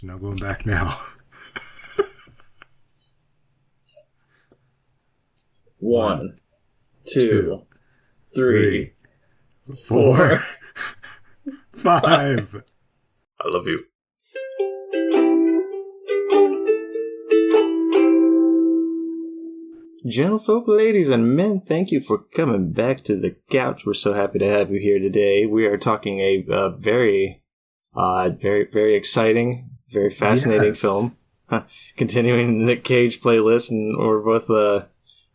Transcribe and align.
There's 0.00 0.12
no 0.12 0.18
going 0.18 0.36
back 0.36 0.64
now. 0.64 0.96
One, 5.78 6.38
two, 7.04 7.62
three, 8.32 8.92
Four, 9.88 10.16
four. 10.16 10.38
five. 11.74 12.62
I 13.40 13.48
love 13.48 13.66
you. 13.66 13.82
Gentlefolk, 20.06 20.68
ladies 20.68 21.08
and 21.10 21.34
men, 21.34 21.60
thank 21.60 21.90
you 21.90 22.00
for 22.00 22.18
coming 22.18 22.70
back 22.70 23.02
to 23.04 23.16
the 23.16 23.34
couch. 23.50 23.82
We're 23.84 23.94
so 23.94 24.12
happy 24.12 24.38
to 24.38 24.48
have 24.48 24.70
you 24.70 24.78
here 24.78 25.00
today. 25.00 25.44
We 25.44 25.66
are 25.66 25.76
talking 25.76 26.20
a, 26.20 26.46
uh 26.48 26.70
very, 26.70 27.42
uh, 27.94 28.30
very, 28.30 28.68
very 28.72 28.94
exciting, 28.94 29.77
very 29.90 30.10
fascinating 30.10 30.68
Yes. 30.68 30.80
film. 30.82 31.16
Continuing 31.96 32.54
the 32.54 32.60
Nick 32.64 32.84
Cage 32.84 33.20
playlist, 33.20 33.70
and 33.70 33.96
we're 33.98 34.20
both 34.20 34.50
uh, 34.50 34.84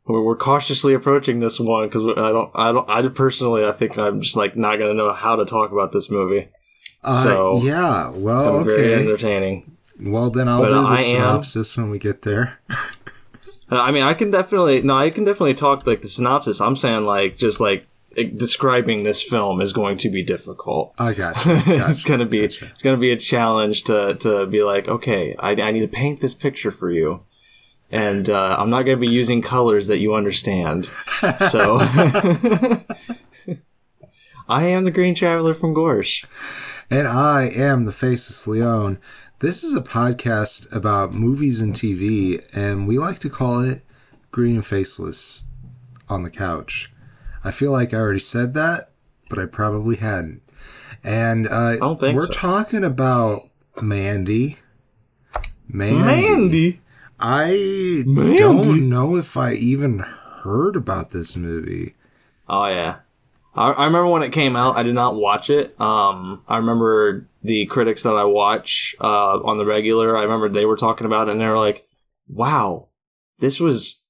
we're, 0.05 0.21
we're 0.21 0.35
cautiously 0.37 0.93
approaching 0.93 1.39
this 1.39 1.59
one 1.59 1.87
because 1.87 2.03
I 2.17 2.31
don't, 2.31 2.51
I 2.53 2.71
don't, 2.71 2.89
I 2.89 3.01
personally, 3.09 3.65
I 3.65 3.71
think 3.71 3.97
I'm 3.97 4.21
just 4.21 4.37
like 4.37 4.55
not 4.55 4.77
gonna 4.77 4.93
know 4.93 5.11
how 5.13 5.35
to 5.35 5.45
talk 5.45 5.71
about 5.71 5.91
this 5.91 6.09
movie. 6.11 6.49
Uh, 7.03 7.23
So, 7.23 7.61
yeah, 7.63 8.11
well, 8.15 8.59
gonna 8.59 8.65
very 8.65 8.93
entertaining. 8.93 9.75
Well, 9.99 10.29
then 10.29 10.47
I'll 10.47 10.61
But 10.61 10.69
do 10.69 10.75
the 10.81 10.87
I 10.87 10.93
am- 10.93 10.97
synopsis 10.99 11.77
when 11.77 11.89
we 11.89 11.97
get 11.99 12.21
there. 12.23 12.59
I 13.69 13.91
mean, 13.91 14.03
I 14.03 14.13
can 14.13 14.29
definitely 14.29 14.83
no, 14.83 14.93
I 14.93 15.09
can 15.09 15.23
definitely 15.23 15.55
talk 15.55 15.87
like 15.87 16.01
the 16.03 16.07
synopsis. 16.07 16.61
I'm 16.61 16.75
saying 16.75 17.05
like 17.05 17.37
just 17.37 17.59
like 17.59 17.87
describing 18.15 19.03
this 19.03 19.21
film 19.21 19.61
is 19.61 19.73
going 19.73 19.97
to 19.97 20.09
be 20.09 20.23
difficult. 20.23 20.93
I 20.99 21.13
got 21.13 21.45
you. 21.45 21.53
it's 21.67 22.03
gonna 22.03 22.25
be 22.25 22.41
Gotcha. 22.41 22.65
it's 22.67 22.81
gonna 22.81 22.97
be 22.97 23.11
a 23.11 23.17
challenge 23.17 23.83
to 23.85 24.15
to 24.15 24.45
be 24.47 24.63
like, 24.63 24.87
okay, 24.87 25.35
I, 25.39 25.51
I 25.51 25.71
need 25.71 25.81
to 25.81 25.87
paint 25.87 26.21
this 26.21 26.35
picture 26.35 26.71
for 26.71 26.91
you, 26.91 27.23
and 27.91 28.29
uh, 28.29 28.55
I'm 28.59 28.69
not 28.69 28.83
gonna 28.83 28.97
be 28.97 29.07
using 29.07 29.41
colors 29.41 29.87
that 29.87 29.99
you 29.99 30.13
understand. 30.13 30.85
So, 31.39 31.77
I 34.49 34.65
am 34.65 34.83
the 34.83 34.91
Green 34.91 35.15
Traveler 35.15 35.53
from 35.53 35.73
Gorsh. 35.73 36.25
And 36.89 37.07
I 37.07 37.49
am 37.55 37.85
the 37.85 37.91
Faceless 37.91 38.45
Leone. 38.45 38.99
This 39.39 39.63
is 39.63 39.73
a 39.73 39.81
podcast 39.81 40.73
about 40.75 41.13
movies 41.13 41.59
and 41.59 41.73
TV, 41.73 42.45
and 42.55 42.87
we 42.87 42.97
like 42.99 43.19
to 43.19 43.29
call 43.29 43.61
it 43.61 43.81
Green 44.31 44.55
and 44.55 44.65
Faceless 44.65 45.45
on 46.09 46.23
the 46.23 46.29
Couch. 46.29 46.92
I 47.43 47.51
feel 47.51 47.71
like 47.71 47.93
I 47.93 47.97
already 47.97 48.19
said 48.19 48.53
that, 48.53 48.91
but 49.29 49.39
I 49.39 49.45
probably 49.45 49.97
hadn't. 49.97 50.41
And 51.03 51.47
uh, 51.47 51.75
we're 52.01 52.25
so. 52.27 52.33
talking 52.33 52.83
about 52.83 53.41
Mandy. 53.81 54.57
Mandy. 55.67 56.79
I 57.19 58.03
Mandy. 58.05 58.37
don't 58.37 58.89
know 58.89 59.15
if 59.15 59.35
I 59.35 59.53
even 59.53 59.99
heard 60.43 60.75
about 60.75 61.11
this 61.11 61.35
movie. 61.35 61.95
Oh 62.47 62.65
yeah, 62.67 62.99
I, 63.55 63.71
I 63.71 63.85
remember 63.85 64.09
when 64.09 64.23
it 64.23 64.31
came 64.31 64.55
out. 64.55 64.77
I 64.77 64.83
did 64.83 64.95
not 64.95 65.15
watch 65.15 65.49
it. 65.49 65.79
Um, 65.79 66.43
I 66.47 66.57
remember 66.57 67.27
the 67.41 67.65
critics 67.65 68.03
that 68.03 68.13
I 68.13 68.25
watch 68.25 68.95
uh, 69.01 69.39
on 69.39 69.57
the 69.57 69.65
regular. 69.65 70.17
I 70.17 70.23
remember 70.23 70.49
they 70.49 70.65
were 70.65 70.77
talking 70.77 71.05
about 71.05 71.27
it, 71.27 71.31
and 71.31 71.41
they 71.41 71.47
were 71.47 71.57
like, 71.57 71.87
"Wow, 72.27 72.87
this 73.39 73.59
was 73.59 74.02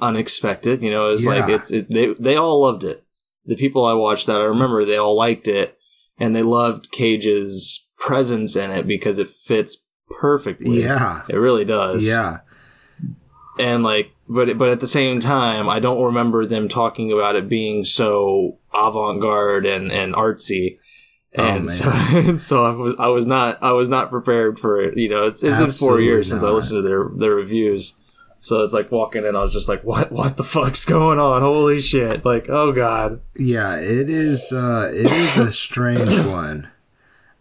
unexpected." 0.00 0.82
You 0.82 0.90
know, 0.90 1.08
it 1.08 1.12
was 1.12 1.26
like 1.26 1.48
it's 1.48 1.70
it, 1.70 1.90
they 1.90 2.14
they 2.14 2.36
all 2.36 2.60
loved 2.60 2.84
it. 2.84 3.04
The 3.46 3.56
people 3.56 3.84
I 3.84 3.94
watched 3.94 4.26
that 4.26 4.40
I 4.40 4.44
remember 4.44 4.84
they 4.84 4.96
all 4.96 5.16
liked 5.16 5.48
it, 5.48 5.76
and 6.18 6.34
they 6.34 6.42
loved 6.42 6.90
Cage's 6.92 7.88
presence 7.98 8.56
in 8.56 8.70
it 8.70 8.86
because 8.86 9.18
it 9.18 9.28
fits 9.28 9.84
perfectly. 10.20 10.82
Yeah. 10.82 11.22
it 11.28 11.36
really 11.36 11.64
does 11.64 12.06
Yeah. 12.06 12.38
and 13.58 13.82
like 13.82 14.10
but 14.28 14.56
but 14.58 14.68
at 14.70 14.80
the 14.80 14.86
same 14.88 15.20
time 15.20 15.68
i 15.68 15.78
don't 15.78 16.02
remember 16.02 16.46
them 16.46 16.68
talking 16.68 17.12
about 17.12 17.36
it 17.36 17.48
being 17.48 17.84
so 17.84 18.58
avant-garde 18.74 19.66
and 19.66 19.92
and 19.92 20.14
artsy 20.14 20.78
Oh, 21.38 21.44
and 21.44 21.66
man. 21.66 21.68
so 21.68 21.90
and 21.92 22.40
so 22.40 22.64
i 22.64 22.72
was 22.72 22.96
i 22.98 23.06
was 23.06 23.26
not 23.26 23.62
i 23.62 23.70
was 23.72 23.88
not 23.88 24.10
prepared 24.10 24.58
for 24.58 24.80
it 24.80 24.96
you 24.98 25.08
know 25.08 25.26
it's, 25.26 25.42
it's 25.44 25.56
been 25.58 25.70
four 25.72 26.00
years 26.00 26.28
since 26.30 26.42
i 26.42 26.50
listened 26.50 26.82
to 26.82 26.88
their 26.88 27.08
their 27.16 27.34
reviews 27.36 27.94
so 28.40 28.62
it's 28.62 28.72
like 28.72 28.90
walking 28.90 29.24
in 29.24 29.36
i 29.36 29.42
was 29.42 29.52
just 29.52 29.68
like 29.68 29.82
what 29.84 30.10
what 30.10 30.36
the 30.36 30.44
fuck's 30.44 30.84
going 30.84 31.18
on 31.18 31.42
holy 31.42 31.80
shit 31.80 32.24
like 32.24 32.48
oh 32.48 32.72
god 32.72 33.20
Yeah, 33.36 33.76
it 33.76 34.08
is. 34.08 34.52
Uh, 34.52 34.90
it 34.92 35.10
is 35.12 35.36
a 35.36 35.52
strange 35.52 36.18
one. 36.26 36.68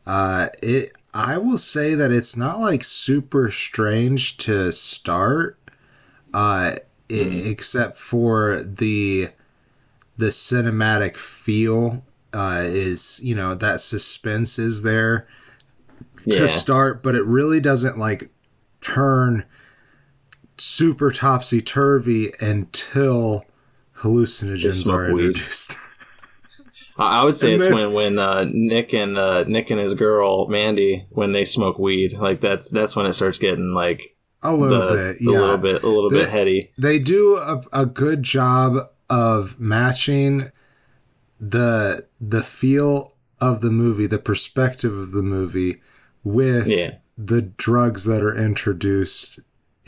Uh, 0.06 0.50
it. 0.64 0.92
I 1.14 1.38
will 1.38 1.58
say 1.58 1.96
that 1.96 2.12
it's 2.12 2.38
not 2.38 2.60
like 2.60 2.84
super 2.84 3.50
strange 3.52 4.38
to 4.38 4.72
start, 4.72 5.58
uh, 6.34 6.76
i- 6.76 6.82
except 7.10 7.98
for 7.98 8.62
the 8.64 9.30
the 10.18 10.28
cinematic 10.28 11.16
feel. 11.18 12.04
Uh, 12.31 12.62
is 12.64 13.20
you 13.24 13.34
know 13.36 13.56
that 13.56 13.81
suspense 13.81 14.60
is 14.60 14.84
there 14.84 15.28
yeah 16.26 16.40
to 16.40 16.48
start, 16.48 17.02
but 17.04 17.16
it 17.16 17.26
really 17.26 17.60
doesn't 17.60 17.98
like 17.98 18.30
turn 18.81 19.46
super 20.59 21.12
topsy 21.12 21.62
turvy 21.62 22.31
until 22.40 23.46
hallucinogens 23.97 24.92
are 24.92 25.14
weed. 25.14 25.28
introduced. 25.28 25.78
I 26.97 27.22
I 27.22 27.24
would 27.24 27.36
say 27.36 27.53
And 27.53 27.56
it's 27.62 27.66
then- 27.66 27.74
when 27.75 27.94
when 27.94 28.20
uh, 28.20 28.46
Nick 28.52 28.94
and 28.94 29.18
uh, 29.18 29.44
Nick 29.46 29.69
and 29.69 29.80
his 29.80 29.94
girl 29.94 30.48
Mandy 30.48 31.06
when 31.09 31.31
they 31.31 31.46
smoke 31.46 31.80
weed 31.80 32.14
like 32.14 32.42
that's 32.42 32.69
that's 32.69 32.96
when 32.96 33.06
it 33.06 33.14
starts 33.14 33.38
getting 33.40 33.74
like 33.74 34.16
A 34.44 34.53
little 34.53 34.88
the, 34.88 34.94
bit, 34.94 35.19
the 35.19 35.31
yeah. 35.31 35.40
little 35.40 35.58
bit 35.58 35.84
a 35.84 35.88
little 35.88 36.09
bit 36.09 36.30
heady. 36.30 36.72
They 36.78 37.00
do 37.00 37.38
a, 37.38 37.62
a 37.72 37.86
good 37.86 38.24
job 38.24 38.78
of 39.09 39.59
matching 39.59 40.52
the 41.40 42.08
the 42.19 42.44
feel 42.44 43.08
of 43.42 43.62
the 43.62 43.72
movie, 43.72 44.06
the 44.08 44.19
perspective 44.19 44.98
of 44.98 45.12
the 45.12 45.24
movie, 45.24 45.81
with 46.24 46.68
Yeah, 46.68 46.96
the 47.18 47.42
drugs 47.42 48.03
that 48.03 48.22
are 48.22 48.36
introduced 48.36 49.40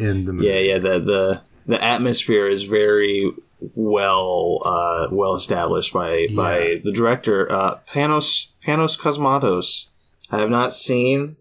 in 0.01 0.25
the 0.25 0.34
movie. 0.34 0.47
yeah, 0.47 0.59
yeah. 0.59 0.79
The 0.79 1.00
the 1.00 1.41
the 1.66 1.84
atmosphere 1.84 2.47
is 2.47 2.63
very 2.63 3.31
well 3.75 4.59
uh, 4.66 5.07
well 5.12 5.35
established 5.35 5.94
by 5.94 6.28
by 6.35 6.81
the 6.84 6.91
director 6.91 7.51
uh, 7.51 7.79
Panos 7.88 8.51
Panos 8.66 9.00
Cosmatos. 9.00 9.90
I 10.31 10.40
have 10.40 10.50
not 10.50 10.73
seen 10.73 11.35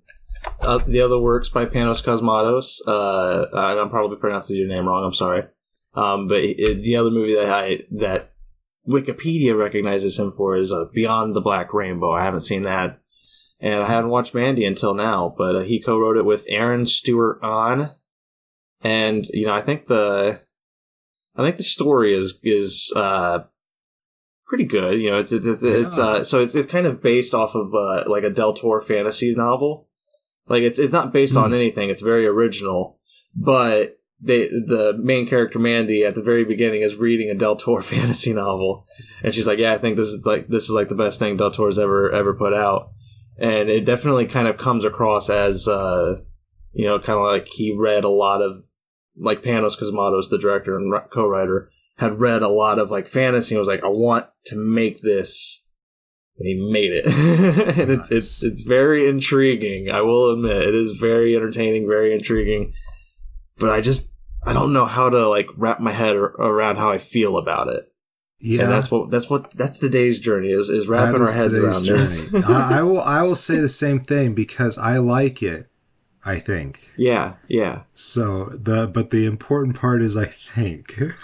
uh, 0.62 0.78
the 0.78 1.00
other 1.00 1.18
works 1.18 1.48
by 1.48 1.66
Panos 1.66 2.04
Cosmatos, 2.04 2.80
uh, 2.86 3.46
and 3.52 3.80
I'm 3.80 3.90
probably 3.90 4.16
pronouncing 4.16 4.56
your 4.56 4.68
name 4.68 4.86
wrong. 4.86 5.04
I'm 5.04 5.14
sorry. 5.14 5.44
Um, 5.94 6.28
but 6.28 6.38
it, 6.38 6.82
the 6.82 6.96
other 6.96 7.10
movie 7.10 7.34
that 7.34 7.50
I 7.50 7.80
that 7.90 8.32
Wikipedia 8.88 9.56
recognizes 9.58 10.18
him 10.18 10.32
for 10.32 10.56
is 10.56 10.72
uh, 10.72 10.86
Beyond 10.92 11.34
the 11.34 11.40
Black 11.40 11.72
Rainbow. 11.72 12.12
I 12.12 12.24
haven't 12.24 12.42
seen 12.42 12.62
that, 12.62 13.00
and 13.60 13.82
I 13.82 13.86
haven't 13.86 14.10
watched 14.10 14.34
Mandy 14.34 14.64
until 14.64 14.94
now. 14.94 15.34
But 15.36 15.56
uh, 15.56 15.60
he 15.60 15.80
co-wrote 15.80 16.16
it 16.16 16.24
with 16.24 16.44
Aaron 16.48 16.86
Stewart-Ahn, 16.86 17.90
and 18.82 19.26
you 19.28 19.46
know 19.46 19.54
I 19.54 19.62
think 19.62 19.86
the 19.86 20.40
I 21.36 21.42
think 21.42 21.56
the 21.56 21.62
story 21.62 22.14
is 22.14 22.38
is 22.42 22.92
uh, 22.96 23.40
pretty 24.46 24.64
good. 24.64 25.00
You 25.00 25.10
know, 25.10 25.18
it's 25.18 25.32
it's 25.32 25.46
it's, 25.46 25.62
it's 25.62 25.98
uh, 25.98 26.24
so 26.24 26.40
it's 26.40 26.54
it's 26.54 26.70
kind 26.70 26.86
of 26.86 27.02
based 27.02 27.34
off 27.34 27.54
of 27.54 27.72
uh, 27.74 28.04
like 28.06 28.24
a 28.24 28.30
Del 28.30 28.52
Toro 28.52 28.80
fantasy 28.80 29.34
novel. 29.34 29.88
Like 30.48 30.62
it's 30.62 30.78
it's 30.78 30.92
not 30.92 31.12
based 31.12 31.36
on 31.36 31.54
anything. 31.54 31.88
It's 31.88 32.02
very 32.02 32.26
original, 32.26 32.98
but 33.34 33.98
they 34.20 34.48
the 34.48 34.98
main 35.00 35.26
character 35.26 35.58
Mandy 35.58 36.04
at 36.04 36.14
the 36.14 36.22
very 36.22 36.44
beginning 36.44 36.82
is 36.82 36.96
reading 36.96 37.30
a 37.30 37.34
Del 37.34 37.56
Toro 37.56 37.82
fantasy 37.94 38.32
novel, 38.32 38.86
and 39.22 39.34
she's 39.34 39.46
like, 39.46 39.58
"Yeah, 39.58 39.72
I 39.72 39.78
think 39.78 39.96
this 39.96 40.08
is 40.08 40.26
like 40.26 40.48
this 40.48 40.64
is 40.64 40.70
like 40.70 40.88
the 40.88 40.94
best 40.94 41.18
thing 41.18 41.36
Del 41.36 41.52
Toro's 41.52 41.78
ever 41.78 42.10
ever 42.10 42.34
put 42.34 42.52
out," 42.52 42.90
and 43.38 43.70
it 43.70 43.84
definitely 43.84 44.26
kind 44.26 44.48
of 44.48 44.56
comes 44.56 44.84
across 44.84 45.30
as 45.30 45.68
uh, 45.68 46.16
you 46.72 46.86
know, 46.86 46.98
kind 46.98 47.18
of 47.18 47.24
like 47.24 47.46
he 47.46 47.72
read 47.76 48.04
a 48.04 48.08
lot 48.08 48.42
of 48.42 48.56
like 49.16 49.42
Panos 49.42 49.78
Cosmatos, 49.78 50.30
the 50.30 50.38
director 50.38 50.76
and 50.76 50.92
co-writer, 51.10 51.70
had 51.98 52.20
read 52.20 52.42
a 52.42 52.48
lot 52.48 52.78
of 52.78 52.90
like 52.90 53.06
fantasy 53.06 53.54
and 53.54 53.58
was 53.60 53.68
like, 53.68 53.84
"I 53.84 53.88
want 53.88 54.26
to 54.46 54.56
make 54.56 55.02
this." 55.02 55.64
And 56.38 56.48
he 56.48 56.72
made 56.72 56.92
it, 56.92 57.06
and 57.78 57.90
it's 57.90 58.10
it's 58.10 58.42
it's 58.42 58.62
very 58.62 59.06
intriguing. 59.06 59.90
I 59.90 60.00
will 60.00 60.30
admit, 60.30 60.68
it 60.68 60.74
is 60.74 60.92
very 60.92 61.36
entertaining, 61.36 61.86
very 61.86 62.14
intriguing. 62.14 62.72
But 63.58 63.70
I 63.70 63.82
just 63.82 64.10
I 64.46 64.54
don't 64.54 64.72
know 64.72 64.86
how 64.86 65.10
to 65.10 65.28
like 65.28 65.48
wrap 65.56 65.80
my 65.80 65.92
head 65.92 66.16
ar- 66.16 66.34
around 66.40 66.76
how 66.76 66.90
I 66.90 66.96
feel 66.96 67.36
about 67.36 67.68
it. 67.68 67.92
yeah. 68.40 68.62
And 68.62 68.72
that's 68.72 68.90
what 68.90 69.10
that's 69.10 69.28
what 69.28 69.50
that's 69.50 69.78
today's 69.78 70.18
journey 70.18 70.48
is 70.48 70.70
is 70.70 70.88
wrapping 70.88 71.20
That 71.22 71.28
our 71.28 71.36
heads 71.42 71.54
around 71.54 71.84
this. 71.84 72.34
I, 72.48 72.78
I 72.78 72.82
will. 72.84 73.02
I 73.02 73.22
will 73.22 73.34
say 73.34 73.60
the 73.60 73.68
same 73.68 74.00
thing 74.00 74.32
because 74.32 74.78
I 74.78 74.96
like 74.96 75.42
it. 75.42 75.69
I 76.24 76.38
think 76.38 76.88
yeah, 76.96 77.34
yeah. 77.48 77.82
so. 77.94 78.46
The 78.50 78.86
but 78.86 79.10
the 79.10 79.24
important 79.26 79.78
part 79.80 80.02
is 80.02 80.16
I 80.16 80.26
think. 80.26 80.94
It, 80.98 81.14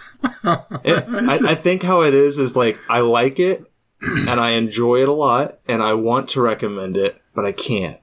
I, 0.44 1.38
I 1.48 1.54
think 1.54 1.82
how 1.82 2.02
it 2.02 2.14
is 2.14 2.38
is 2.38 2.56
like 2.56 2.78
I 2.88 3.00
like 3.00 3.38
it 3.38 3.70
and 4.00 4.40
I 4.40 4.50
enjoy 4.50 5.02
it 5.02 5.08
a 5.08 5.12
lot 5.12 5.58
and 5.68 5.82
I 5.82 5.94
want 5.94 6.28
to 6.30 6.40
recommend 6.40 6.96
it, 6.96 7.20
but 7.34 7.44
I 7.44 7.52
can't. 7.52 8.00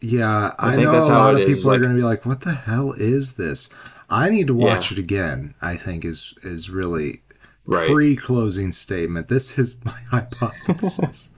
Yeah, 0.00 0.52
I, 0.58 0.68
I 0.68 0.74
think 0.74 0.84
know 0.84 0.92
that's 0.92 1.08
a 1.08 1.12
how 1.12 1.18
lot 1.20 1.34
of 1.34 1.40
is, 1.40 1.58
people 1.58 1.70
are 1.70 1.74
like- 1.74 1.82
going 1.82 1.94
to 1.94 2.00
be 2.00 2.04
like, 2.04 2.24
"What 2.26 2.40
the 2.40 2.52
hell 2.52 2.92
is 2.96 3.34
this?" 3.36 3.68
I 4.10 4.28
need 4.30 4.46
to 4.48 4.54
watch 4.54 4.90
Yeah. 4.90 4.98
it 4.98 5.00
again. 5.04 5.54
I 5.62 5.76
think 5.76 6.04
is 6.04 6.34
is 6.42 6.70
really 6.70 7.22
Right. 7.64 7.88
pre 7.90 8.16
closing 8.16 8.72
statement. 8.72 9.28
This 9.28 9.58
is 9.58 9.76
my 9.84 9.98
hypothesis. 10.10 11.32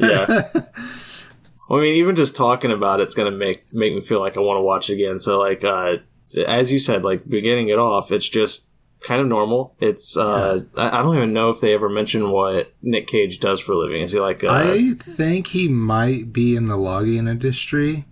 Yeah. 0.00 0.42
Well, 1.68 1.80
I 1.80 1.82
mean, 1.82 1.94
even 1.96 2.16
just 2.16 2.34
talking 2.34 2.72
about 2.72 3.00
it's 3.00 3.14
gonna 3.14 3.30
make 3.30 3.66
make 3.72 3.94
me 3.94 4.00
feel 4.00 4.20
like 4.20 4.36
I 4.36 4.40
want 4.40 4.56
to 4.58 4.62
watch 4.62 4.90
it 4.90 4.94
again. 4.94 5.20
So, 5.20 5.38
like, 5.38 5.62
uh, 5.64 5.96
as 6.46 6.72
you 6.72 6.78
said, 6.78 7.04
like 7.04 7.28
beginning 7.28 7.68
it 7.68 7.78
off, 7.78 8.10
it's 8.10 8.28
just 8.28 8.68
kind 9.00 9.20
of 9.20 9.26
normal. 9.28 9.74
It's 9.80 10.16
uh, 10.16 10.62
I, 10.76 10.98
I 10.98 11.02
don't 11.02 11.16
even 11.16 11.32
know 11.32 11.50
if 11.50 11.60
they 11.60 11.74
ever 11.74 11.88
mention 11.88 12.30
what 12.30 12.72
Nick 12.82 13.06
Cage 13.06 13.38
does 13.38 13.60
for 13.60 13.72
a 13.72 13.78
living. 13.78 14.02
Is 14.02 14.12
he 14.12 14.20
like? 14.20 14.42
Uh, 14.44 14.48
I 14.50 14.92
think 14.98 15.48
he 15.48 15.68
might 15.68 16.32
be 16.32 16.56
in 16.56 16.64
the 16.66 16.76
logging 16.76 17.28
industry. 17.28 18.06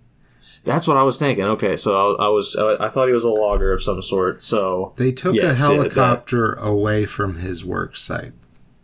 that's 0.63 0.87
what 0.87 0.97
I 0.97 1.03
was 1.03 1.17
thinking. 1.17 1.45
Okay, 1.45 1.75
so 1.77 2.15
I, 2.15 2.25
I 2.25 2.29
was 2.29 2.55
I, 2.55 2.85
I 2.85 2.89
thought 2.89 3.07
he 3.07 3.13
was 3.13 3.23
a 3.23 3.29
logger 3.29 3.73
of 3.73 3.81
some 3.81 4.01
sort. 4.01 4.41
So 4.41 4.93
They 4.97 5.11
took 5.11 5.35
Yes, 5.35 5.43
a 5.43 5.47
yeah, 5.47 5.55
helicopter 5.55 6.53
away 6.53 7.05
from 7.05 7.39
his 7.39 7.65
work 7.65 7.97
site. 7.97 8.33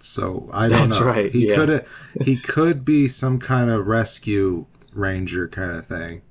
So 0.06 0.50
I 0.52 0.68
don't 0.68 0.82
That's 0.90 1.00
know. 1.00 1.06
right, 1.06 1.32
He 1.32 1.48
yeah. 1.48 1.56
could 1.56 1.86
he 2.22 2.36
could 2.44 2.84
be 2.84 3.08
some 3.08 3.40
kind 3.40 3.70
of 3.70 3.88
rescue 3.88 4.66
ranger 4.94 5.48
kind 5.48 5.72
of 5.72 5.86
thing. 5.86 6.22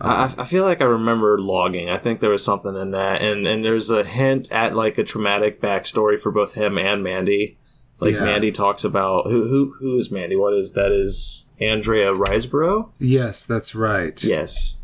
I, 0.00 0.34
I 0.36 0.44
feel 0.46 0.64
like 0.64 0.80
I 0.80 0.84
remember 0.86 1.40
logging. 1.40 1.88
I 1.88 1.96
think 1.96 2.18
there 2.18 2.30
was 2.30 2.44
something 2.44 2.76
in 2.76 2.90
that, 2.90 3.22
and 3.22 3.46
and 3.46 3.64
there's 3.64 3.88
a 3.88 4.02
hint 4.02 4.50
at 4.50 4.74
like 4.74 4.98
a 4.98 5.04
traumatic 5.04 5.60
backstory 5.60 6.18
for 6.18 6.32
both 6.32 6.54
him 6.54 6.76
and 6.76 7.04
Mandy. 7.04 7.56
Like 8.00 8.14
Yeah. 8.14 8.24
Mandy 8.24 8.50
talks 8.50 8.82
about 8.82 9.26
who 9.26 9.46
who 9.48 9.74
who 9.78 9.96
is 9.96 10.10
Mandy? 10.10 10.34
What 10.34 10.54
is 10.54 10.72
that? 10.72 10.90
Is 10.90 11.46
Andrea 11.60 12.12
Riseborough? 12.12 12.90
Yes, 12.98 13.46
that's 13.46 13.76
right. 13.76 14.20
Yes. 14.24 14.78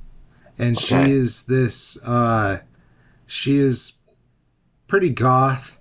and 0.57 0.77
Okay. 0.77 1.07
she 1.07 1.13
is 1.13 1.47
this 1.47 1.99
uh 2.05 2.59
she 3.27 3.59
is 3.59 3.99
pretty 4.87 5.11
goth 5.11 5.78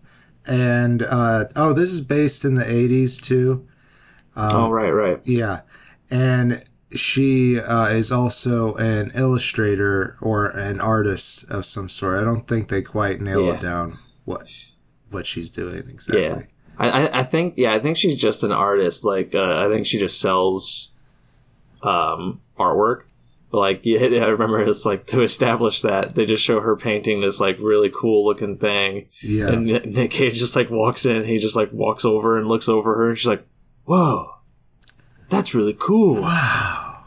and 0.48 1.04
uh 1.04 1.46
oh 1.56 1.74
this 1.74 1.90
is 1.92 2.02
based 2.02 2.46
in 2.46 2.54
the 2.56 2.64
80s 2.64 3.22
too 3.22 3.68
oh 4.36 4.70
right, 4.72 4.92
right. 4.92 5.20
yeah 5.26 5.62
and 6.10 6.64
she 6.94 7.60
uh, 7.60 7.88
is 7.88 8.12
also 8.14 8.76
an 8.76 9.12
illustrator 9.14 10.16
or 10.22 10.48
an 10.48 10.80
artist 10.80 11.50
of 11.52 11.66
some 11.66 11.90
sort 11.90 12.18
i 12.20 12.24
don't 12.24 12.48
think 12.48 12.70
they 12.70 12.82
quite 12.82 13.20
nail 13.20 13.46
Yeah. 13.46 13.54
it 13.56 13.60
down 13.60 13.98
what 14.26 14.48
what 15.10 15.26
she's 15.26 15.50
doing 15.50 15.84
exactly 15.90 16.24
Yeah. 16.24 16.42
I, 16.80 16.90
I 17.08 17.20
I 17.20 17.24
think 17.24 17.56
yeah 17.58 17.74
I 17.74 17.80
think 17.80 17.98
she's 17.98 18.22
just 18.22 18.44
an 18.44 18.52
artist. 18.52 19.04
Like 19.04 19.34
uh, 19.34 19.66
I 19.66 19.68
think 19.68 19.88
she 19.88 19.98
just 19.98 20.22
sells 20.22 20.92
um 21.82 22.40
artwork. 22.60 23.02
But 23.52 23.60
like 23.60 23.82
yeah, 23.84 24.00
I 24.02 24.28
remember 24.28 24.62
it's 24.62 24.86
like 24.86 25.08
to 25.08 25.22
establish 25.22 25.82
that 25.82 26.16
they 26.16 26.26
just 26.26 26.44
show 26.44 26.60
her 26.60 26.76
painting 26.76 27.22
this 27.22 27.40
like 27.40 27.58
really 27.60 27.90
cool 27.94 28.26
looking 28.26 28.58
thing. 28.58 29.08
yeah 29.22 29.50
And 29.50 29.66
Nick 29.66 30.12
Cage 30.12 30.38
just 30.38 30.56
like 30.56 30.70
walks 30.70 31.06
in, 31.06 31.24
he 31.24 31.38
just 31.38 31.56
like 31.56 31.72
walks 31.72 32.04
over 32.06 32.38
and 32.38 32.48
looks 32.48 32.68
over 32.68 32.96
her, 32.96 33.10
and 33.10 33.18
she's 33.18 33.28
like, 33.28 33.46
"Whoa, 33.86 34.36
that's 35.30 35.54
really 35.56 35.76
cool." 35.78 36.16
wow 36.16 37.04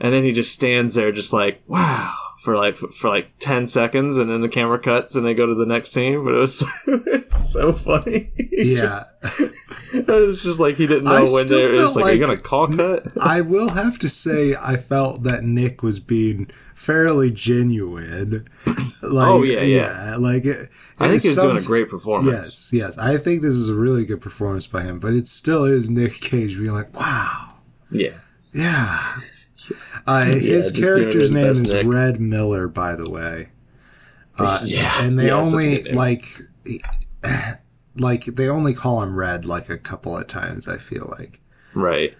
And 0.00 0.12
then 0.14 0.24
he 0.24 0.32
just 0.32 0.52
stands 0.52 0.94
there, 0.94 1.12
just 1.12 1.32
like, 1.32 1.62
"Wow," 1.68 2.16
for 2.42 2.56
like 2.56 2.76
for 2.76 3.08
like 3.08 3.30
ten 3.38 3.66
seconds, 3.66 4.18
and 4.18 4.30
then 4.30 4.40
the 4.40 4.48
camera 4.48 4.78
cuts, 4.78 5.14
and 5.14 5.24
they 5.26 5.34
go 5.34 5.46
to 5.46 5.54
the 5.54 5.66
next 5.66 5.90
scene. 5.92 6.24
But 6.24 6.34
it 6.34 6.38
was, 6.38 6.62
it 6.86 7.04
was 7.06 7.52
so 7.52 7.72
funny. 7.72 8.32
He 8.60 8.74
just- 8.76 8.94
yeah 9.40 9.48
it 9.94 10.26
was 10.26 10.42
just 10.42 10.60
like 10.60 10.76
he 10.76 10.86
didn't 10.86 11.04
know 11.04 11.12
I 11.12 11.20
when. 11.22 11.46
It 11.52 11.72
was 11.72 11.94
felt 11.94 11.96
like, 11.96 12.04
"Are 12.04 12.14
you 12.14 12.26
like- 12.26 12.28
gonna 12.28 12.40
call 12.40 12.68
cut?" 12.68 13.06
I 13.22 13.40
will 13.40 13.70
have 13.70 13.98
to 14.00 14.08
say 14.08 14.54
I 14.54 14.76
felt 14.76 15.22
that 15.24 15.44
Nick 15.44 15.82
was 15.82 15.98
being 15.98 16.50
fairly 16.74 17.30
genuine. 17.30 18.48
Like, 19.02 19.28
Oh, 19.28 19.42
yeah, 19.42 19.62
yeah. 19.62 20.16
like 20.18 20.44
it, 20.44 20.68
I 20.98 21.08
think 21.08 21.22
he's 21.22 21.34
doing 21.34 21.56
a 21.56 21.60
great 21.60 21.88
performance. 21.88 22.70
Yes, 22.70 22.96
yes. 22.96 22.98
I 22.98 23.16
think 23.16 23.40
this 23.40 23.54
is 23.54 23.70
a 23.70 23.74
really 23.74 24.04
good 24.04 24.20
performance 24.20 24.66
by 24.66 24.82
him, 24.82 24.98
but 25.00 25.14
it 25.14 25.26
still 25.26 25.64
is 25.64 25.88
Nick 25.88 26.20
Cage 26.20 26.58
being 26.58 26.72
like, 26.72 26.94
"Wow, 26.94 27.54
Yeah, 27.90 28.18
yeah." 28.52 29.14
Uh, 30.10 30.24
his 30.24 30.72
just 30.72 30.76
character's 30.76 31.28
his 31.28 31.30
name 31.30 31.46
is 31.46 31.72
Nick. 31.72 31.86
Red 31.86 32.20
Miller, 32.20 32.66
by 32.68 32.94
the 32.94 33.08
way. 33.08 33.50
Uh, 34.38 34.58
Yeah, 34.64 35.04
and 35.04 35.18
they 35.18 35.26
yeah, 35.26 35.40
only 35.40 35.82
like, 35.84 36.24
like 37.96 38.24
they 38.24 38.48
only 38.48 38.74
call 38.74 39.02
him 39.02 39.16
Red 39.16 39.44
like 39.44 39.68
a 39.68 39.78
couple 39.78 40.16
of 40.16 40.26
times. 40.26 40.68
I 40.68 40.78
feel 40.78 41.12
like. 41.18 41.40
right. 41.74 42.16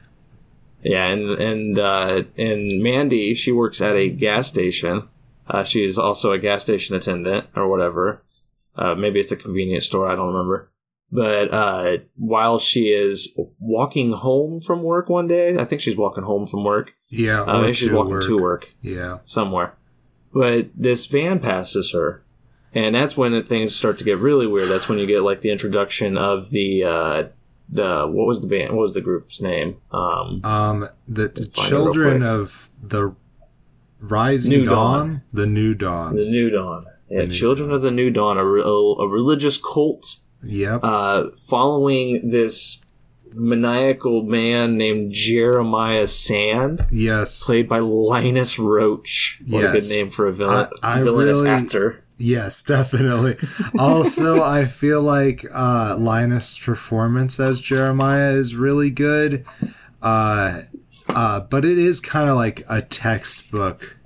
Yeah, 0.82 1.08
and 1.08 1.30
and 1.38 1.78
uh, 1.78 2.22
and 2.38 2.82
Mandy, 2.82 3.34
she 3.34 3.52
works 3.52 3.80
at 3.82 3.96
a 3.96 4.08
gas 4.08 4.48
station. 4.48 5.08
Uh, 5.46 5.64
she's 5.64 5.98
also 5.98 6.32
a 6.32 6.38
gas 6.38 6.62
station 6.62 6.94
attendant 6.96 7.46
or 7.54 7.68
whatever. 7.68 8.22
Uh, 8.76 8.94
maybe 8.94 9.20
it's 9.20 9.32
a 9.32 9.36
convenience 9.36 9.84
store. 9.86 10.08
I 10.08 10.14
don't 10.14 10.32
remember. 10.32 10.70
But 11.12 11.52
uh, 11.52 11.96
while 12.16 12.58
she 12.58 12.92
is 12.92 13.36
walking 13.58 14.12
home 14.12 14.60
from 14.60 14.82
work 14.82 15.08
one 15.08 15.26
day, 15.26 15.58
I 15.58 15.64
think 15.64 15.80
she's 15.80 15.96
walking 15.96 16.24
home 16.24 16.46
from 16.46 16.64
work. 16.64 16.94
Yeah, 17.10 17.42
or 17.42 17.62
maybe 17.62 17.74
she's 17.74 17.88
to 17.88 17.96
walking 17.96 18.12
work. 18.12 18.24
to 18.24 18.38
work. 18.38 18.72
Yeah. 18.80 19.18
somewhere. 19.26 19.74
But 20.32 20.70
this 20.76 21.06
van 21.06 21.40
passes 21.40 21.92
her. 21.92 22.22
And 22.72 22.94
that's 22.94 23.16
when 23.16 23.42
things 23.42 23.74
start 23.74 23.98
to 23.98 24.04
get 24.04 24.18
really 24.18 24.46
weird. 24.46 24.68
That's 24.68 24.88
when 24.88 24.98
you 24.98 25.06
get 25.06 25.22
like 25.22 25.40
the 25.40 25.50
introduction 25.50 26.16
of 26.16 26.50
the 26.50 26.84
uh 26.84 27.24
the 27.68 28.06
what 28.06 28.26
was 28.26 28.40
the 28.40 28.46
band 28.46 28.70
what 28.76 28.82
was 28.82 28.94
the 28.94 29.00
group's 29.00 29.42
name? 29.42 29.78
Um 29.92 30.40
Um, 30.44 30.88
the, 31.08 31.28
the 31.28 31.28
Find 31.28 31.36
it 31.36 31.46
real 31.46 31.52
children 31.84 32.22
of 32.22 32.70
the 32.80 33.14
rising 33.98 34.50
New 34.52 34.64
dawn, 34.66 35.08
Dawn. 35.08 35.22
the 35.32 35.46
new 35.46 35.74
dawn. 35.74 36.14
the 36.16 36.24
New 36.24 36.48
Dawn. 36.50 36.86
Yeah, 37.08 37.22
New 37.22 37.26
Children 37.26 37.72
of 37.72 37.82
the 37.82 37.90
New 37.90 38.10
Dawn, 38.10 38.38
a, 38.38 38.44
a, 38.44 38.94
a 39.04 39.08
religious 39.08 39.58
cult 39.58 40.18
yep. 40.44 40.78
uh 40.84 41.30
following 41.48 42.30
this 42.30 42.84
maniacal 43.32 44.22
man 44.22 44.76
named 44.76 45.12
Jeremiah 45.12 46.06
Sand, 46.06 46.86
yes. 46.90 47.44
played 47.44 47.68
by 47.68 47.78
Linus 47.78 48.56
Roache. 48.56 49.36
What 49.48 49.64
a 49.64 49.72
good 49.72 49.88
name 49.88 50.10
for 50.10 50.26
a 50.26 50.32
villain, 50.32 50.68
I- 50.82 50.98
I 50.98 51.02
villainous 51.02 51.38
really- 51.40 51.50
actor. 51.50 52.04
Yes, 52.22 52.62
definitely. 52.64 53.36
also, 53.78 54.42
I 54.42 54.66
feel 54.66 55.00
like 55.00 55.46
uh, 55.54 55.96
Linus' 55.98 56.58
performance 56.58 57.40
as 57.40 57.62
Jeremiah 57.62 58.32
is 58.32 58.54
really 58.54 58.90
good. 58.90 59.46
Uh, 60.02 60.62
uh, 61.08 61.40
but 61.40 61.64
it 61.64 61.78
is 61.78 61.98
kind 61.98 62.28
of 62.28 62.36
like 62.36 62.62
a 62.68 62.82
textbook 62.82 63.96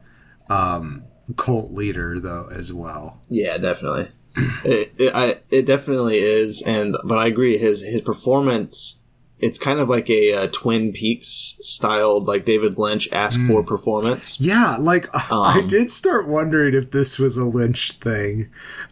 um, 0.49 1.03
cult 1.37 1.73
leader, 1.73 2.21
though, 2.21 2.49
as 2.55 2.73
well. 2.73 3.21
Yeah, 3.29 3.59
definitely. 3.59 4.09
it, 4.65 4.93
it, 4.97 5.13
I, 5.15 5.37
it 5.51 5.67
definitely 5.67 6.19
is, 6.19 6.63
and 6.63 6.97
but 7.05 7.19
I 7.19 7.27
agree. 7.27 7.59
His 7.59 7.83
his 7.83 8.01
performance, 8.01 9.01
it's 9.47 9.59
kind 9.59 9.79
of 9.79 9.89
like 9.91 10.09
a 10.09 10.33
uh, 10.33 10.47
Twin 10.53 10.93
Peaks 10.93 11.57
styled, 11.61 12.27
like 12.27 12.45
David 12.47 12.79
Lynch 12.79 13.09
asked 13.13 13.41
for 13.43 13.63
performance. 13.63 14.41
Yeah, 14.41 14.77
like 14.81 15.07
I 15.15 15.59
Um, 15.61 15.67
did 15.67 15.91
start 15.91 16.29
wondering 16.29 16.73
if 16.75 16.91
this 16.93 17.19
was 17.19 17.37
a 17.37 17.45
Lynch 17.45 17.93
thing. 17.93 18.49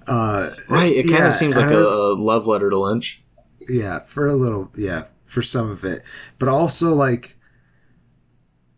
Uh, 0.06 0.50
Right. 0.68 0.92
It 0.94 1.04
kind 1.04 1.14
yeah, 1.24 1.28
of 1.30 1.36
seems 1.36 1.56
like 1.56 1.70
a, 1.70 1.74
I- 1.74 1.80
a 1.80 2.14
love 2.20 2.46
letter 2.46 2.68
to 2.68 2.78
Lynch. 2.78 3.22
Yeah, 3.68 4.00
for 4.00 4.26
a 4.26 4.34
little, 4.34 4.70
yeah, 4.76 5.04
for 5.24 5.40
some 5.40 5.70
of 5.70 5.84
it, 5.84 6.02
but 6.38 6.48
also 6.48 6.92
like 6.94 7.36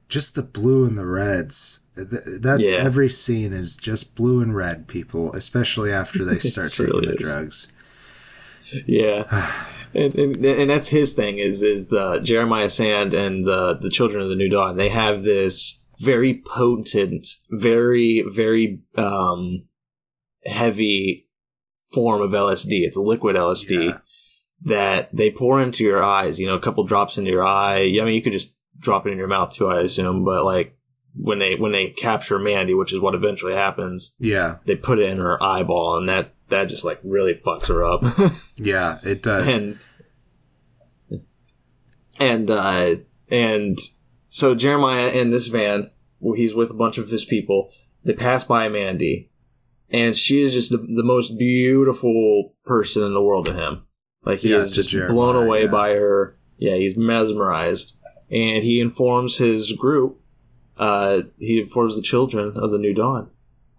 just 0.08 0.34
the 0.36 0.42
blue 0.42 0.84
and 0.86 0.96
the 0.96 1.06
reds. 1.06 1.80
That's 1.96 2.68
Yeah. 2.70 2.76
every 2.76 3.08
scene 3.08 3.52
is 3.52 3.76
just 3.76 4.14
blue 4.14 4.40
and 4.42 4.54
red, 4.54 4.86
people, 4.86 5.32
especially 5.32 5.90
after 5.92 6.24
they 6.24 6.38
start 6.52 6.72
taking 6.72 6.86
really 6.94 7.06
the 7.08 7.14
is. 7.14 7.20
drugs. 7.20 7.72
Yeah. 8.86 9.24
And, 9.94 10.14
and, 10.16 10.44
and 10.44 10.70
that's 10.70 10.88
his 10.88 11.12
thing 11.12 11.38
is 11.38 11.62
is 11.62 11.88
the 11.88 12.20
Jeremiah 12.20 12.70
Sand 12.70 13.14
and 13.14 13.44
the 13.44 13.74
the 13.80 13.90
Children 13.90 14.22
of 14.22 14.28
the 14.28 14.34
New 14.36 14.48
Dawn. 14.48 14.76
They 14.76 14.88
have 14.88 15.22
this 15.22 15.82
very 16.00 16.42
potent, 16.46 17.26
very 17.50 18.24
very 18.28 18.80
um, 18.96 19.66
heavy 20.44 21.28
form 21.92 22.20
of 22.22 22.30
LSD. 22.30 22.82
It's 22.82 22.96
a 22.96 23.00
liquid 23.02 23.36
LSD 23.36 23.84
Yeah. 23.90 23.98
that 24.62 25.14
they 25.14 25.30
pour 25.30 25.60
into 25.60 25.84
your 25.84 26.02
eyes. 26.02 26.40
You 26.40 26.46
know, 26.46 26.54
a 26.54 26.60
couple 26.60 26.84
drops 26.84 27.16
into 27.18 27.30
your 27.30 27.46
eye. 27.46 27.82
I 28.00 28.04
mean, 28.04 28.14
you 28.14 28.22
could 28.22 28.32
just 28.32 28.56
drop 28.78 29.06
it 29.06 29.10
in 29.10 29.18
your 29.18 29.28
mouth 29.28 29.50
too, 29.52 29.68
I 29.68 29.80
assume. 29.80 30.24
But 30.24 30.44
like 30.44 30.76
when 31.14 31.38
they 31.38 31.54
when 31.54 31.72
they 31.72 31.90
capture 31.90 32.38
Mandy, 32.38 32.74
which 32.74 32.92
is 32.92 33.00
what 33.00 33.14
eventually 33.14 33.54
happens, 33.54 34.14
Yeah, 34.18 34.56
they 34.66 34.74
put 34.74 34.98
it 34.98 35.08
in 35.08 35.18
her 35.18 35.40
eyeball, 35.42 35.96
and 35.98 36.08
that 36.08 36.33
that 36.48 36.64
just 36.66 36.84
like 36.84 37.00
really 37.02 37.34
fucks 37.34 37.68
her 37.68 37.84
up. 37.84 38.02
yeah, 38.56 38.98
it 39.02 39.22
does. 39.22 39.56
and 39.56 39.78
and 42.18 42.50
uh 42.50 42.96
and 43.30 43.78
so 44.28 44.54
Jeremiah 44.54 45.08
in 45.08 45.30
this 45.30 45.46
van, 45.46 45.90
where 46.18 46.36
he's 46.36 46.54
with 46.54 46.70
a 46.70 46.74
bunch 46.74 46.98
of 46.98 47.08
his 47.08 47.24
people, 47.24 47.70
they 48.04 48.14
pass 48.14 48.44
by 48.44 48.68
Mandy, 48.68 49.30
and 49.90 50.16
she 50.16 50.40
is 50.42 50.52
just 50.52 50.70
the, 50.70 50.78
the 50.78 51.04
most 51.04 51.38
beautiful 51.38 52.54
person 52.64 53.02
in 53.02 53.14
the 53.14 53.22
world 53.22 53.46
to 53.46 53.52
him. 53.52 53.84
Like 54.24 54.40
he 54.40 54.50
Yeah, 54.50 54.58
is 54.58 54.70
just 54.72 54.88
Jeremiah, 54.90 55.12
blown 55.12 55.36
away 55.46 55.64
yeah. 55.64 55.70
by 55.70 55.90
her. 55.90 56.36
Yeah, 56.58 56.76
he's 56.76 56.96
mesmerized, 56.96 57.98
and 58.30 58.62
he 58.64 58.80
informs 58.80 59.38
his 59.38 59.72
group 59.72 60.20
uh, 60.76 61.22
he 61.38 61.60
informs 61.60 61.96
the 61.96 62.02
children 62.02 62.52
of 62.56 62.70
the 62.70 62.78
new 62.78 62.92
dawn. 62.94 63.30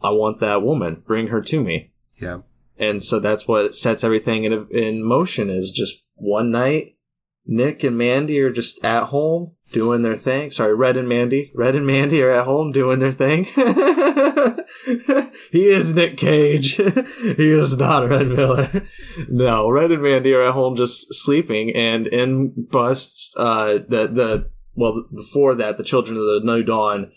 I 0.02 0.12
want 0.12 0.40
that 0.40 0.62
woman. 0.62 1.04
Bring 1.06 1.28
her 1.28 1.42
to 1.42 1.62
me. 1.62 1.92
Yeah. 2.22 2.40
And 2.78 3.02
so 3.02 3.20
that's 3.20 3.48
what 3.48 3.76
sets 3.76 4.04
everything 4.04 4.44
in 4.44 4.68
in 4.70 5.04
motion. 5.04 5.50
Is 5.50 5.72
just 5.72 6.04
one 6.16 6.52
night, 6.52 6.98
Nick 7.46 7.84
and 7.84 7.98
Mandy 7.98 8.40
are 8.42 8.52
just 8.52 8.84
at 8.84 9.06
home 9.06 9.54
doing 9.72 10.02
their 10.02 10.16
thing. 10.16 10.52
Sorry, 10.52 10.76
Red 10.76 10.98
and 10.98 11.08
Mandy. 11.08 11.52
Red 11.56 11.76
and 11.76 11.88
Mandy 11.88 12.22
are 12.22 12.32
at 12.32 12.46
home 12.46 12.72
doing 12.72 13.00
their 13.00 13.12
thing. 13.12 13.44
he 15.52 15.68
is 15.68 15.94
Nick 15.94 16.18
Cage. 16.18 16.76
he 16.76 17.52
is 17.52 17.78
not 17.78 18.10
Red 18.10 18.28
Miller. 18.28 18.84
No, 19.30 19.70
Red 19.70 19.92
and 19.92 20.04
Mandy 20.04 20.34
are 20.34 20.44
at 20.44 20.54
home 20.54 20.76
just 20.76 21.14
sleeping, 21.14 21.74
and 21.76 22.08
in 22.08 22.68
busts 22.72 23.34
uh, 23.38 23.80
the 23.88 24.08
the 24.08 24.50
well 24.74 25.06
before 25.16 25.56
that 25.56 25.78
the 25.78 25.84
Children 25.84 26.18
of 26.18 26.26
the 26.26 26.42
New 26.44 26.64
Dawn 26.64 27.12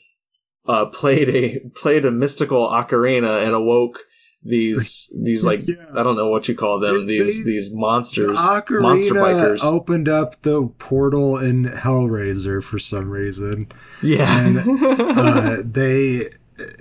uh, 0.67 0.87
played 0.87 1.29
a 1.29 1.61
played 1.75 2.05
a 2.05 2.11
mystical 2.11 2.69
ocarina 2.69 3.45
and 3.45 3.55
awoke 3.55 4.01
these 4.43 5.13
these 5.23 5.45
like 5.45 5.67
yeah. 5.67 5.75
I 5.95 6.03
don't 6.03 6.17
know 6.17 6.29
what 6.29 6.49
you 6.49 6.55
call 6.55 6.81
them 6.81 7.07
these 7.07 7.45
they, 7.45 7.53
these 7.53 7.71
monsters 7.71 8.33
the 8.33 8.79
monster 8.81 9.15
bikers 9.15 9.63
opened 9.63 10.09
up 10.09 10.41
the 10.43 10.69
portal 10.79 11.37
in 11.37 11.65
Hellraiser 11.65 12.63
for 12.63 12.79
some 12.79 13.11
reason. 13.11 13.69
Yeah, 14.03 14.47
and, 14.47 14.59
uh, 14.59 15.57
they 15.65 16.23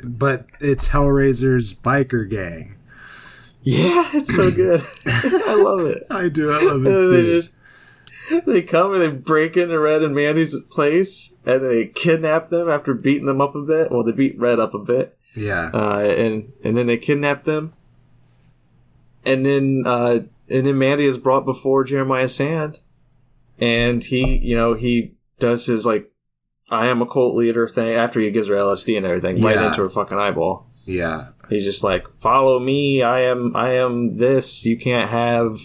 but 0.03 0.45
it's 0.59 0.89
Hellraiser's 0.89 1.73
biker 1.73 2.29
gang. 2.29 2.75
Yeah, 3.61 4.09
it's 4.13 4.33
so 4.33 4.49
good. 4.49 4.81
I 5.05 5.61
love 5.61 5.81
it. 5.81 6.03
I 6.09 6.29
do. 6.29 6.51
I 6.51 6.63
love 6.63 6.85
it 6.85 6.99
too. 6.99 7.11
They 7.11 7.23
just 7.23 7.55
they 8.45 8.61
come 8.61 8.93
and 8.93 9.01
they 9.01 9.09
break 9.09 9.57
into 9.57 9.77
Red 9.79 10.03
and 10.03 10.15
Mandy's 10.15 10.55
place 10.69 11.33
and 11.45 11.61
they 11.63 11.87
kidnap 11.87 12.47
them 12.47 12.69
after 12.69 12.93
beating 12.93 13.25
them 13.25 13.41
up 13.41 13.55
a 13.55 13.61
bit. 13.61 13.91
Well, 13.91 14.03
they 14.03 14.11
beat 14.11 14.39
Red 14.39 14.59
up 14.59 14.73
a 14.73 14.79
bit. 14.79 15.16
Yeah. 15.37 15.69
Uh, 15.73 15.99
and 15.99 16.51
and 16.63 16.77
then 16.77 16.87
they 16.87 16.97
kidnap 16.97 17.43
them. 17.43 17.73
And 19.25 19.45
then 19.45 19.83
uh, 19.85 20.19
and 20.49 20.67
then 20.67 20.77
Mandy 20.77 21.05
is 21.05 21.17
brought 21.17 21.45
before 21.45 21.83
Jeremiah 21.83 22.29
Sand, 22.29 22.79
and 23.59 24.03
he 24.03 24.37
you 24.37 24.55
know 24.55 24.73
he 24.73 25.15
does 25.39 25.65
his 25.65 25.85
like 25.85 26.11
I 26.69 26.87
am 26.87 27.01
a 27.01 27.05
cult 27.05 27.35
leader 27.35 27.67
thing 27.67 27.93
after 27.93 28.19
he 28.19 28.31
gives 28.31 28.47
her 28.49 28.55
LSD 28.55 28.97
and 28.97 29.05
everything 29.05 29.37
yeah. 29.37 29.45
right 29.45 29.67
into 29.67 29.81
her 29.81 29.89
fucking 29.89 30.17
eyeball. 30.17 30.67
Yeah. 30.85 31.29
He's 31.49 31.63
just 31.63 31.83
like, 31.83 32.05
follow 32.19 32.59
me. 32.59 33.03
I 33.03 33.21
am, 33.21 33.55
I 33.55 33.73
am 33.73 34.17
this. 34.17 34.65
You 34.65 34.77
can't 34.77 35.09
have, 35.09 35.59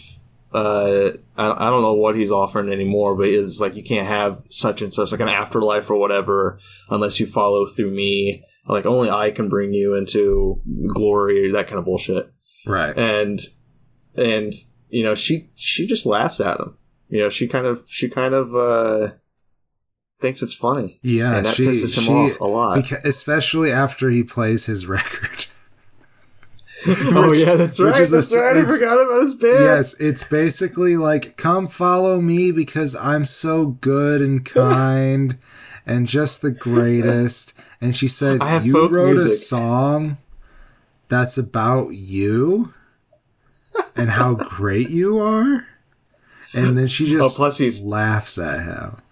uh, 0.52 1.12
I, 1.36 1.66
I 1.66 1.70
don't 1.70 1.82
know 1.82 1.94
what 1.94 2.16
he's 2.16 2.30
offering 2.30 2.72
anymore, 2.72 3.16
but 3.16 3.28
it's 3.28 3.60
like, 3.60 3.74
you 3.74 3.82
can't 3.82 4.06
have 4.06 4.44
such 4.48 4.82
and 4.82 4.92
such, 4.92 5.12
like 5.12 5.20
an 5.20 5.28
afterlife 5.28 5.90
or 5.90 5.96
whatever, 5.96 6.58
unless 6.88 7.18
you 7.18 7.26
follow 7.26 7.66
through 7.66 7.90
me. 7.90 8.44
Like, 8.66 8.86
only 8.86 9.10
I 9.10 9.30
can 9.30 9.48
bring 9.48 9.72
you 9.72 9.94
into 9.94 10.60
glory, 10.94 11.50
that 11.52 11.66
kind 11.66 11.78
of 11.78 11.84
bullshit. 11.84 12.32
Right. 12.66 12.96
And, 12.96 13.40
and, 14.14 14.52
you 14.88 15.02
know, 15.02 15.14
she, 15.14 15.50
she 15.54 15.86
just 15.86 16.06
laughs 16.06 16.40
at 16.40 16.60
him. 16.60 16.76
You 17.08 17.20
know, 17.20 17.28
she 17.28 17.48
kind 17.48 17.66
of, 17.66 17.84
she 17.88 18.08
kind 18.08 18.34
of, 18.34 18.54
uh, 18.54 19.14
thinks 20.22 20.40
it's 20.40 20.54
funny. 20.54 21.00
Yeah, 21.02 21.36
and 21.36 21.46
that 21.46 21.56
she, 21.56 21.66
pisses 21.66 21.98
him 21.98 22.04
she, 22.04 22.12
off 22.12 22.40
a 22.40 22.44
lot, 22.44 22.76
because, 22.76 23.04
especially 23.04 23.70
after 23.70 24.08
he 24.08 24.22
plays 24.22 24.64
his 24.64 24.86
record. 24.86 25.46
oh 26.86 27.32
yeah, 27.32 27.54
that's 27.54 27.78
right. 27.78 27.96
which 27.98 28.08
That's 28.10 28.32
a, 28.32 28.40
right. 28.40 28.56
I 28.56 28.64
forgot 28.64 29.00
about 29.00 29.22
his 29.22 29.34
band. 29.34 29.58
Yes, 29.58 30.00
it's 30.00 30.24
basically 30.24 30.96
like, 30.96 31.36
"Come 31.36 31.66
follow 31.66 32.20
me 32.20 32.50
because 32.50 32.96
I'm 32.96 33.24
so 33.24 33.72
good 33.80 34.20
and 34.20 34.44
kind 34.44 35.38
and 35.84 36.06
just 36.06 36.40
the 36.40 36.50
greatest." 36.50 37.58
And 37.82 37.94
she 37.94 38.08
said, 38.08 38.40
"You 38.64 38.88
wrote 38.88 39.16
music. 39.16 39.26
a 39.26 39.34
song 39.34 40.16
that's 41.08 41.36
about 41.36 41.88
you 41.88 42.72
and 43.96 44.10
how 44.10 44.36
great 44.36 44.88
you 44.88 45.18
are." 45.18 45.66
And 46.54 46.78
then 46.78 46.86
she 46.86 47.04
oh, 47.04 47.18
just 47.18 47.36
oh, 47.36 47.42
plus 47.42 47.58
he's, 47.58 47.82
laughs 47.82 48.38
at 48.38 48.62
him 48.62 49.02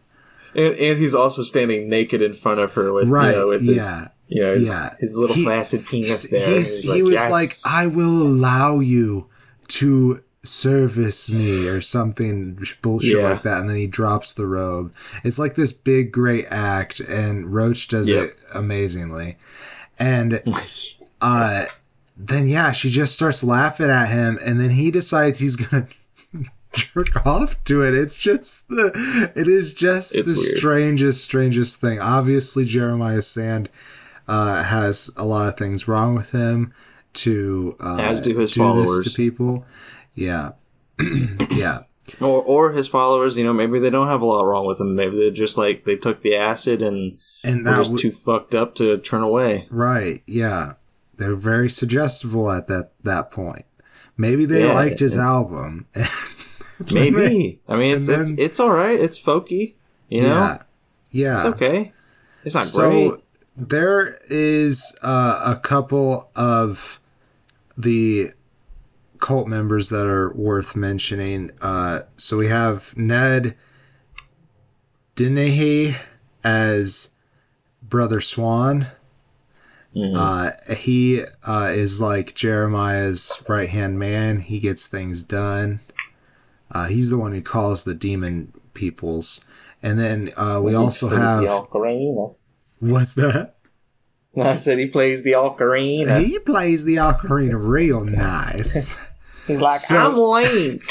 and, 0.54 0.74
and 0.74 0.98
he's 0.98 1.14
also 1.14 1.42
standing 1.42 1.88
naked 1.88 2.22
in 2.22 2.34
front 2.34 2.60
of 2.60 2.74
her 2.74 2.92
with 2.92 3.08
right, 3.08 3.30
you 3.30 3.36
know, 3.36 3.48
with 3.48 3.62
yeah. 3.62 4.00
His, 4.00 4.08
you 4.28 4.42
know, 4.42 4.52
his, 4.52 4.66
yeah. 4.66 4.94
his 4.98 5.16
little 5.16 5.36
he, 5.36 5.44
flaccid 5.44 5.86
penis 5.86 6.30
there. 6.30 6.48
He 6.48 7.02
was 7.02 7.14
yes. 7.14 7.30
like, 7.30 7.50
I 7.64 7.86
will 7.86 8.22
allow 8.22 8.80
you 8.80 9.28
to 9.68 10.22
service 10.42 11.30
me 11.30 11.68
or 11.68 11.80
something 11.80 12.58
bullshit 12.80 13.18
yeah. 13.18 13.28
like 13.28 13.42
that 13.42 13.60
and 13.60 13.68
then 13.68 13.76
he 13.76 13.86
drops 13.86 14.32
the 14.32 14.46
robe 14.46 14.90
it's 15.22 15.38
like 15.38 15.54
this 15.54 15.72
big 15.72 16.10
great 16.10 16.46
act 16.50 16.98
and 16.98 17.46
Roache 17.48 17.88
does 17.88 18.10
yep. 18.10 18.24
it 18.24 18.44
amazingly 18.54 19.36
and 19.98 20.42
uh 21.20 21.64
then 22.16 22.46
yeah 22.46 22.72
she 22.72 22.88
just 22.88 23.14
starts 23.14 23.44
laughing 23.44 23.90
at 23.90 24.06
him 24.06 24.38
and 24.42 24.58
then 24.58 24.70
he 24.70 24.90
decides 24.90 25.40
he's 25.40 25.56
gonna 25.56 25.86
jerk 26.72 27.26
off 27.26 27.62
to 27.64 27.82
it. 27.82 27.94
It's 27.94 28.18
just 28.18 28.68
the 28.68 29.32
it 29.34 29.48
is 29.48 29.74
just 29.74 30.16
it's 30.16 30.28
the 30.28 30.34
weird. 30.34 30.58
strangest, 30.58 31.24
strangest 31.24 31.80
thing. 31.80 32.00
Obviously, 32.00 32.64
Jeremiah 32.64 33.22
Sand 33.22 33.68
uh, 34.28 34.62
has 34.64 35.10
a 35.16 35.24
lot 35.24 35.48
of 35.48 35.56
things 35.56 35.88
wrong 35.88 36.14
with 36.14 36.30
him. 36.30 36.72
To 37.12 37.76
uh, 37.80 37.98
as 37.98 38.20
do 38.20 38.38
his 38.38 38.52
do 38.52 38.60
followers 38.60 39.04
to 39.04 39.10
people. 39.10 39.64
Yeah, 40.20 40.52
yeah. 41.50 41.82
Or 42.20 42.42
or 42.42 42.72
his 42.72 42.88
followers. 42.88 43.36
You 43.36 43.44
know, 43.44 43.52
maybe 43.52 43.78
they 43.78 43.90
don't 43.90 44.08
have 44.08 44.20
a 44.20 44.26
lot 44.26 44.44
wrong 44.44 44.66
with 44.66 44.80
him. 44.80 44.94
Maybe 44.94 45.16
they're 45.16 45.30
just 45.30 45.56
like 45.56 45.84
they 45.84 45.96
took 45.96 46.22
the 46.22 46.36
acid 46.36 46.82
and 46.82 47.18
and 47.44 47.66
that 47.66 47.76
just 47.76 47.90
w- 47.90 47.98
too 47.98 48.12
fucked 48.12 48.54
up 48.54 48.74
to 48.76 48.98
turn 48.98 49.22
away. 49.22 49.66
Right. 49.70 50.22
Yeah. 50.26 50.74
They're 51.16 51.36
very 51.36 51.68
suggestible 51.68 52.50
at 52.50 52.66
that 52.68 52.92
that 53.02 53.30
point. 53.30 53.64
Maybe 54.16 54.44
they 54.44 54.66
yeah, 54.66 54.74
liked 54.74 54.98
his 54.98 55.16
album. 55.16 55.86
Maybe. 56.92 57.60
I 57.68 57.76
mean, 57.76 57.96
it's, 57.96 58.06
then, 58.06 58.20
it's 58.20 58.32
it's 58.32 58.60
all 58.60 58.70
right. 58.70 58.98
It's 58.98 59.20
folky. 59.20 59.74
You 60.08 60.22
know. 60.22 60.28
Yeah. 60.28 60.62
Yeah. 61.10 61.36
It's 61.36 61.54
okay. 61.54 61.92
It's 62.44 62.54
not 62.54 62.64
so, 62.64 63.10
great. 63.10 63.20
There 63.56 64.16
is 64.30 64.96
uh, 65.02 65.54
a 65.56 65.60
couple 65.60 66.30
of 66.34 67.00
the 67.76 68.28
cult 69.20 69.46
members 69.46 69.90
that 69.90 70.06
are 70.06 70.32
worth 70.32 70.74
mentioning. 70.74 71.50
Uh, 71.60 72.00
so 72.16 72.38
we 72.38 72.48
have 72.48 72.96
Ned 72.96 73.56
Dennehy 75.14 75.96
as 76.42 77.14
Brother 77.82 78.20
Swan. 78.20 78.88
Mm-hmm. 79.94 80.16
Uh, 80.16 80.74
he 80.74 81.24
uh, 81.46 81.70
is 81.74 82.00
like 82.00 82.34
Jeremiah's 82.34 83.44
right 83.48 83.68
hand 83.68 83.98
man. 83.98 84.38
He 84.38 84.58
gets 84.60 84.86
things 84.86 85.22
done. 85.22 85.80
Uh, 86.70 86.86
he's 86.86 87.10
the 87.10 87.18
one 87.18 87.32
who 87.32 87.42
calls 87.42 87.84
the 87.84 87.94
demon 87.94 88.52
peoples. 88.74 89.46
And 89.82 89.98
then 89.98 90.30
uh, 90.36 90.60
we 90.62 90.74
also 90.74 91.08
have. 91.08 91.40
The 91.40 91.46
What's 92.78 93.14
that? 93.14 93.56
I 94.40 94.56
said 94.56 94.78
he 94.78 94.86
plays 94.86 95.24
the 95.24 95.32
ocarina. 95.32 96.22
He 96.24 96.38
plays 96.38 96.84
the 96.84 96.96
ocarina 96.96 97.58
real 97.60 98.04
nice. 98.04 98.96
He's 99.50 99.60
like, 99.60 99.72
so, 99.72 99.96
I'm 99.96 100.16
Link. 100.16 100.82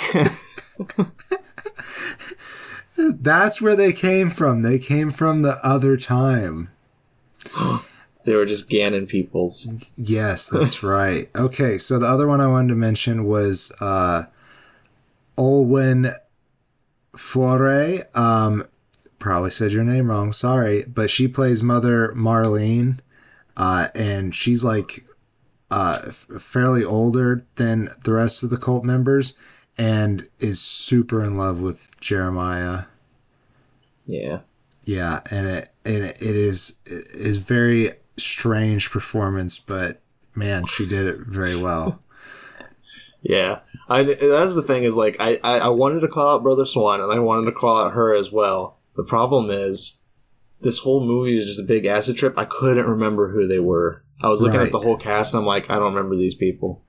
that's 3.22 3.62
where 3.62 3.76
they 3.76 3.94
came 3.94 4.30
from. 4.30 4.62
They 4.62 4.80
came 4.80 5.12
from 5.12 5.42
the 5.42 5.58
other 5.66 5.98
time. 5.98 6.70
they 8.26 8.34
were 8.36 8.46
just 8.46 8.70
Ganon 8.70 9.08
peoples. 9.08 9.92
Yes, 9.96 10.50
that's 10.50 10.84
right. 10.84 11.30
Okay, 11.36 11.78
so 11.78 12.00
the 12.00 12.08
other 12.08 12.28
one 12.28 12.42
I 12.42 12.48
wanted 12.48 12.70
to 12.70 12.76
mention 12.76 13.26
was 13.26 13.72
uh, 13.80 14.26
Olwen 15.38 16.14
Fouéré. 17.14 18.16
Um, 18.18 18.66
probably 19.18 19.50
said 19.52 19.72
your 19.72 19.84
name 19.84 20.10
wrong. 20.10 20.34
Sorry, 20.34 20.84
but 20.88 21.10
she 21.10 21.28
plays 21.28 21.64
Mother 21.64 22.14
Marlene, 22.16 23.00
uh, 23.58 23.88
and 23.96 24.36
she's 24.36 24.64
like 24.64 25.06
uh, 25.72 26.10
fairly 26.12 26.84
older 26.84 27.46
than 27.56 27.90
the 28.04 28.14
rest 28.14 28.44
of 28.44 28.50
the 28.50 28.58
cult 28.58 28.84
members, 28.84 29.38
and 29.78 30.28
is 30.40 30.60
super 30.60 31.24
in 31.24 31.38
love 31.38 31.62
with 31.62 32.00
Jeremiah. 32.02 32.86
Yeah. 34.06 34.40
Yeah, 34.86 35.20
and 35.30 35.48
it 35.48 35.70
and 35.86 36.04
it 36.04 36.22
is 36.22 36.82
it 36.86 37.08
is 37.14 37.38
very 37.38 37.92
strange 38.18 38.90
performance, 38.90 39.60
but 39.60 40.02
man, 40.36 40.66
she 40.66 40.88
did 40.88 41.06
it 41.06 41.20
very 41.22 41.56
well. 41.56 42.00
Yeah, 43.22 43.60
I 43.90 44.04
that's 44.04 44.56
the 44.56 44.64
thing 44.66 44.84
is 44.86 44.96
like 44.96 45.18
I, 45.20 45.40
I, 45.44 45.60
I 45.60 45.68
wanted 45.68 46.00
to 46.02 46.08
call 46.08 46.36
out 46.36 46.44
Brother 46.44 46.66
Swan 46.66 47.02
and 47.02 47.12
I 47.12 47.20
wanted 47.20 47.46
to 47.46 47.52
call 47.52 47.78
out 47.78 47.92
her 47.94 48.16
as 48.16 48.32
well. 48.32 48.78
The 48.96 49.04
problem 49.04 49.50
is 49.50 49.98
this 50.62 50.80
whole 50.80 51.06
movie 51.06 51.38
is 51.38 51.46
just 51.46 51.60
a 51.60 51.64
big 51.64 51.86
acid 51.86 52.18
trip. 52.18 52.38
I 52.38 52.46
couldn't 52.46 52.86
remember 52.86 53.32
who 53.32 53.46
they 53.46 53.60
were. 53.60 54.04
I 54.22 54.28
was 54.28 54.42
looking 54.42 54.60
right. 54.60 54.66
at 54.66 54.72
the 54.72 54.80
whole 54.80 54.98
cast 54.98 55.34
and 55.34 55.42
I'm 55.42 55.46
like, 55.46 55.70
I 55.70 55.76
don't 55.76 55.94
remember 55.94 56.16
these 56.16 56.36
people. 56.36 56.84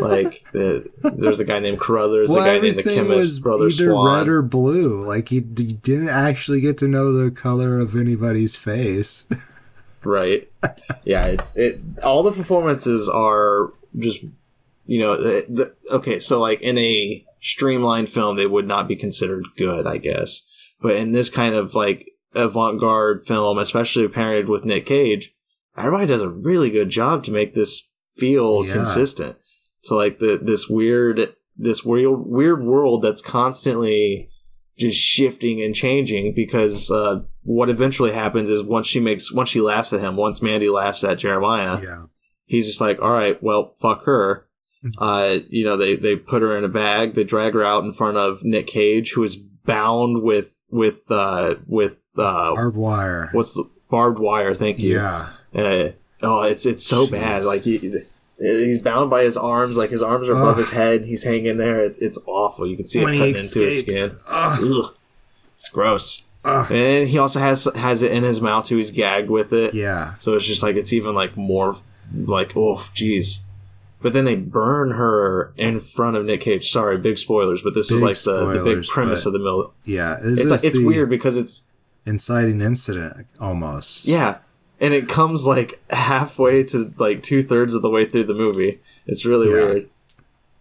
like 0.00 0.42
the, 0.52 0.88
there's 1.16 1.40
a 1.40 1.44
guy 1.44 1.58
named 1.58 1.78
Carruthers, 1.78 2.30
well, 2.30 2.40
a 2.40 2.44
guy 2.46 2.58
named 2.58 2.76
the 2.76 2.82
chemist, 2.82 3.42
Brother 3.42 3.66
either 3.66 3.90
Swan. 3.90 4.18
red 4.18 4.28
or 4.28 4.40
blue. 4.40 5.04
Like 5.04 5.30
you, 5.30 5.40
you 5.40 5.66
didn't 5.66 6.08
actually 6.08 6.60
get 6.60 6.78
to 6.78 6.88
know 6.88 7.12
the 7.12 7.30
color 7.30 7.78
of 7.78 7.94
anybody's 7.94 8.56
face. 8.56 9.28
right? 10.04 10.50
yeah, 11.04 11.26
it's 11.26 11.56
it. 11.56 11.80
All 12.02 12.22
the 12.22 12.32
performances 12.32 13.06
are 13.08 13.72
just 13.98 14.24
you 14.86 15.00
know 15.00 15.16
the, 15.16 15.44
the 15.48 15.94
okay. 15.94 16.20
So 16.20 16.40
like 16.40 16.62
in 16.62 16.78
a 16.78 17.26
streamlined 17.40 18.08
film, 18.08 18.36
they 18.36 18.46
would 18.46 18.66
not 18.66 18.88
be 18.88 18.96
considered 18.96 19.44
good, 19.58 19.86
I 19.86 19.98
guess. 19.98 20.42
But 20.80 20.96
in 20.96 21.12
this 21.12 21.28
kind 21.28 21.54
of 21.54 21.74
like 21.74 22.10
avant-garde 22.34 23.26
film, 23.26 23.58
especially 23.58 24.08
paired 24.08 24.48
with 24.48 24.64
Nick 24.64 24.86
Cage, 24.86 25.34
everybody 25.76 26.06
does 26.06 26.22
a 26.22 26.28
really 26.28 26.70
good 26.70 26.88
job 26.90 27.22
to 27.24 27.30
make 27.30 27.54
this 27.54 27.88
feel 28.16 28.64
Yeah. 28.64 28.72
consistent. 28.74 29.36
So 29.80 29.96
like 29.96 30.18
the 30.18 30.38
this 30.42 30.68
weird 30.68 31.34
this 31.56 31.84
weird 31.84 32.20
weird 32.26 32.62
world 32.62 33.02
that's 33.02 33.22
constantly 33.22 34.30
just 34.78 34.98
shifting 34.98 35.62
and 35.62 35.74
changing 35.74 36.34
because 36.34 36.90
uh, 36.90 37.20
what 37.42 37.70
eventually 37.70 38.12
happens 38.12 38.50
is 38.50 38.62
once 38.62 38.86
she 38.86 39.00
makes 39.00 39.32
once 39.32 39.48
she 39.48 39.60
laughs 39.60 39.92
at 39.92 40.00
him, 40.00 40.16
once 40.16 40.42
Mandy 40.42 40.68
laughs 40.68 41.02
at 41.04 41.18
Jeremiah, 41.18 41.80
Yeah. 41.82 42.02
he's 42.44 42.66
just 42.66 42.80
like, 42.80 43.00
all 43.00 43.10
right, 43.12 43.42
well, 43.42 43.72
fuck 43.80 44.04
her. 44.04 44.46
Uh, 44.98 45.38
you 45.48 45.64
know, 45.64 45.76
they, 45.76 45.96
they 45.96 46.14
put 46.14 46.42
her 46.42 46.56
in 46.56 46.62
a 46.62 46.68
bag, 46.68 47.14
they 47.14 47.24
drag 47.24 47.54
her 47.54 47.64
out 47.64 47.82
in 47.82 47.90
front 47.90 48.16
of 48.16 48.44
Nick 48.44 48.68
Cage, 48.68 49.12
who 49.14 49.22
is 49.24 49.34
bound 49.34 50.22
with, 50.22 50.62
with, 50.70 51.10
uh, 51.10 51.54
with, 51.66 52.04
uh, 52.16 52.54
Barbed 52.54 52.76
wire. 52.76 53.30
what's 53.32 53.54
the 53.54 53.64
barbed 53.90 54.20
wire? 54.20 54.54
Thank 54.54 54.78
you. 54.78 54.94
Yeah. 54.94 55.30
Uh, 55.56 55.92
oh, 56.22 56.42
it's, 56.42 56.66
it's 56.66 56.84
so 56.84 57.06
Jeez. 57.06 57.10
bad. 57.12 57.44
Like, 57.44 57.62
he, 57.62 58.02
he's 58.38 58.82
bound 58.82 59.08
by 59.10 59.22
his 59.24 59.36
arms, 59.36 59.76
like 59.76 59.90
his 59.90 60.02
arms 60.02 60.28
are 60.28 60.32
above 60.32 60.52
Ugh. 60.54 60.58
his 60.58 60.70
head, 60.70 61.04
he's 61.06 61.22
hanging 61.24 61.56
there. 61.56 61.82
It's, 61.84 61.98
it's 61.98 62.18
awful. 62.26 62.66
You 62.66 62.76
can 62.76 62.86
see 62.86 63.02
When 63.02 63.14
it 63.14 63.18
cutting 63.18 63.36
into 63.36 63.60
his 63.60 63.80
skin. 63.80 64.18
Ugh. 64.28 64.58
Ugh. 64.62 64.94
It's 65.56 65.68
gross. 65.70 66.22
Ugh. 66.44 66.70
And 66.70 67.08
he 67.08 67.18
also 67.18 67.40
has, 67.40 67.66
has 67.74 68.02
it 68.02 68.12
in 68.12 68.22
his 68.22 68.40
mouth 68.40 68.66
too. 68.66 68.76
He's 68.76 68.90
gagged 68.90 69.30
with 69.30 69.52
it. 69.52 69.74
Yeah. 69.74 70.14
So 70.18 70.34
it's 70.34 70.44
just 70.46 70.62
like 70.62 70.76
it's 70.76 70.92
even 70.92 71.14
like 71.14 71.36
more 71.36 71.76
like 72.14 72.56
oh 72.56 72.76
jeez. 72.94 73.40
But 74.00 74.12
then 74.12 74.26
they 74.26 74.36
burn 74.36 74.92
her 74.92 75.52
in 75.56 75.80
front 75.80 76.16
of 76.16 76.24
Nick 76.26 76.42
Cage. 76.42 76.70
Sorry, 76.70 76.98
big 76.98 77.18
spoilers, 77.18 77.62
but 77.62 77.74
this 77.74 77.90
is 77.90 77.98
Big 77.98 78.04
like 78.04 78.16
the, 78.18 78.62
the 78.62 78.74
big 78.76 78.84
premise 78.84 79.26
of 79.26 79.32
the 79.32 79.38
mill. 79.40 79.72
Yeah. 79.84 80.18
Is 80.20 80.38
It's 80.38 80.50
like, 80.50 80.62
it's 80.62 80.78
weird 80.78 81.08
because 81.10 81.36
it's 81.36 81.62
inciting 82.04 82.60
incident 82.60 83.26
almost? 83.40 84.06
yeah, 84.06 84.38
and 84.80 84.92
it 84.94 85.08
comes 85.08 85.46
like 85.46 85.80
halfway 85.90 86.62
to 86.64 86.92
like 86.98 87.22
two 87.22 87.42
thirds 87.42 87.74
of 87.74 87.82
the 87.82 87.90
way 87.90 88.04
through 88.04 88.24
the 88.24 88.34
movie. 88.34 88.80
It's 89.06 89.24
really 89.24 89.48
Yeah. 89.48 89.54
weird. 89.54 89.82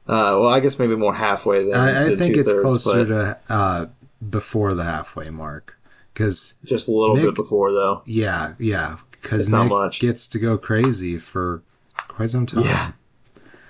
Uh, 0.08 0.38
well, 0.40 0.48
I 0.50 0.60
guess 0.60 0.78
maybe 0.78 0.96
more 0.96 1.16
halfway 1.16 1.64
than 1.64 1.74
I, 1.74 2.08
I 2.12 2.16
think 2.16 2.38
it's 2.38 2.52
closer 2.54 3.06
to 3.06 3.40
uh, 3.50 3.86
before 4.30 4.74
the 4.76 4.84
halfway 4.84 5.30
mark. 5.32 5.78
Because, 6.14 6.56
just 6.64 6.88
a 6.88 6.92
little 6.92 7.16
Nick- 7.16 7.26
bit 7.26 7.36
before 7.36 7.72
though. 7.74 8.04
yeah, 8.06 8.54
yeah. 8.60 8.98
Because 9.12 9.50
not 9.50 9.64
Nick 9.64 9.72
much. 9.72 10.00
gets 10.00 10.28
to 10.30 10.40
go 10.40 10.58
crazy 10.58 11.18
for 11.18 11.64
quite 12.08 12.30
some 12.30 12.46
time. 12.46 12.64
Yeah. 12.66 12.92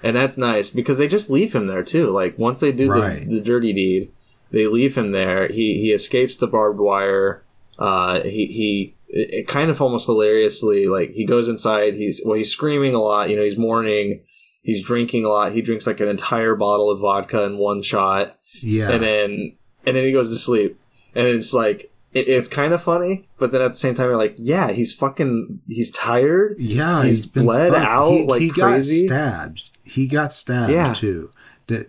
And 0.03 0.15
that's 0.17 0.37
nice 0.37 0.69
because 0.69 0.97
they 0.97 1.07
just 1.07 1.29
leave 1.29 1.55
him 1.55 1.67
there 1.67 1.81
too. 1.83 2.07
Like 2.09 2.37
once 2.37 2.59
they 2.59 2.71
do 2.73 2.91
Right. 2.91 3.21
the, 3.27 3.35
the 3.37 3.41
dirty 3.41 3.71
deed, 3.73 4.11
they 4.51 4.67
leave 4.67 4.95
him 4.97 5.13
there. 5.13 5.47
He 5.47 5.79
he 5.79 5.91
escapes 5.93 6.35
the 6.37 6.47
barbed 6.47 6.79
wire. 6.79 7.41
Uh, 7.79 8.21
he 8.21 8.45
he 8.47 8.94
it, 9.07 9.33
it 9.33 9.47
kind 9.47 9.69
of 9.69 9.81
almost 9.81 10.05
hilariously 10.05 10.87
like 10.87 11.11
he 11.11 11.25
goes 11.25 11.47
inside. 11.47 11.93
He's 11.95 12.21
well, 12.25 12.37
he's 12.37 12.51
screaming 12.51 12.93
a 12.93 12.99
lot. 13.01 13.29
You 13.29 13.35
know, 13.35 13.43
he's 13.43 13.57
mourning. 13.57 14.21
He's 14.61 14.81
drinking 14.83 15.25
a 15.25 15.29
lot. 15.29 15.51
He 15.51 15.61
drinks 15.61 15.85
like 15.85 15.99
an 15.99 16.07
entire 16.07 16.55
bottle 16.55 16.89
of 16.89 16.99
vodka 16.99 17.43
in 17.43 17.57
one 17.59 17.81
shot, 17.83 18.37
Yeah. 18.61 18.89
and 18.91 19.03
then 19.03 19.55
and 19.85 19.95
then 19.95 20.03
he 20.03 20.11
goes 20.11 20.29
to 20.31 20.37
sleep. 20.37 20.79
And 21.13 21.27
it's 21.27 21.53
like 21.53 21.91
it, 22.13 22.27
it's 22.27 22.47
kind 22.47 22.73
of 22.73 22.81
funny, 22.81 23.27
but 23.37 23.51
then 23.51 23.61
at 23.61 23.71
the 23.73 23.77
same 23.77 23.93
time, 23.93 24.07
you're 24.07 24.17
like, 24.17 24.35
yeah, 24.37 24.71
he's 24.71 24.93
fucking, 24.95 25.59
he's 25.67 25.91
tired. 25.91 26.55
Yeah, 26.57 27.03
He's 27.03 27.15
he's 27.15 27.25
bled 27.27 27.73
fucked. 27.73 27.85
out 27.85 28.09
he, 28.09 28.25
like 28.25 28.41
he 28.41 28.49
crazy. 28.49 29.07
got 29.07 29.15
stabbed. 29.17 29.77
He 29.85 30.07
got 30.07 30.33
stabbed 30.33 30.71
Yeah. 30.71 30.93
too. 30.93 31.29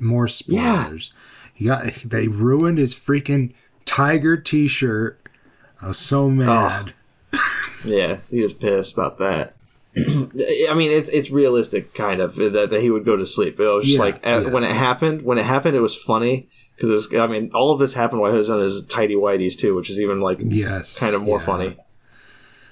More 0.01 0.27
Yeah. 0.47 0.85
spoilers. 0.85 1.15
He 1.55 1.65
got. 1.67 1.85
They 2.05 2.29
ruined 2.29 2.77
his 2.79 2.93
freaking 2.95 3.55
tiger 3.87 4.37
T-shirt. 4.37 5.19
I 5.81 5.89
was 5.89 5.99
so 5.99 6.25
oh, 6.25 6.31
mad. 6.31 6.93
Yeah, 7.85 8.19
he 8.31 8.43
was 8.43 8.55
pissed 8.55 8.95
about 8.95 9.19
that. 9.19 9.55
I 9.97 10.75
mean, 10.75 10.93
it's 10.93 11.09
it's 11.09 11.31
realistic, 11.31 11.95
kind 11.95 12.21
of 12.21 12.35
that, 12.37 12.69
that 12.71 12.81
he 12.83 12.91
would 12.91 13.05
go 13.05 13.17
to 13.17 13.25
sleep. 13.27 13.59
It 13.59 13.65
was 13.67 13.85
just 13.85 13.97
Yeah, 13.99 14.05
like 14.05 14.27
uh, 14.27 14.43
yeah. 14.47 14.51
when 14.53 14.65
it 14.65 14.71
happened. 14.73 15.23
When 15.23 15.39
it 15.39 15.45
happened, 15.47 15.75
it 15.77 15.81
was 15.81 15.97
funny 15.97 16.49
because 16.75 16.91
it 16.91 16.93
was. 16.93 17.15
I 17.15 17.27
mean, 17.27 17.51
all 17.55 17.73
of 17.73 17.79
this 17.79 17.95
happened 17.95 18.21
while 18.21 18.31
he 18.33 18.37
was 18.39 18.51
on 18.51 18.61
his 18.61 18.85
tidy 18.85 19.15
whities 19.15 19.57
too, 19.59 19.75
which 19.75 19.89
is 19.91 19.99
even 20.01 20.21
like 20.21 20.39
Yes, 20.43 21.01
kind 21.01 21.15
of 21.15 21.23
more 21.23 21.39
yeah. 21.39 21.45
funny. 21.47 21.77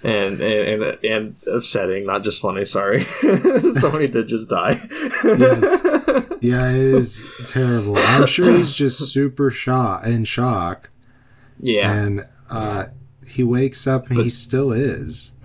And, 0.03 0.39
and 0.43 0.83
and 0.83 0.99
and 1.05 1.37
upsetting, 1.51 2.05
not 2.05 2.25
just 2.25 2.43
funny. 2.43 2.67
Sorry, 2.67 3.05
somebody 3.73 4.07
did 4.07 4.29
just 4.29 4.51
die. 4.51 4.79
Yes. 5.25 5.87
Yeah, 6.45 6.71
it 6.73 6.77
is 6.77 7.49
terrible. 7.51 7.97
I'm 7.97 8.27
sure 8.27 8.53
he's 8.53 8.75
just 8.77 9.11
super 9.15 9.49
shock 9.49 10.05
in 10.07 10.25
shock, 10.25 10.91
yeah, 11.59 11.91
and 11.91 12.29
uh, 12.51 12.85
he 13.29 13.43
wakes 13.43 13.87
up 13.87 14.11
and 14.11 14.19
he 14.21 14.29
still 14.29 14.73
is. 14.73 15.37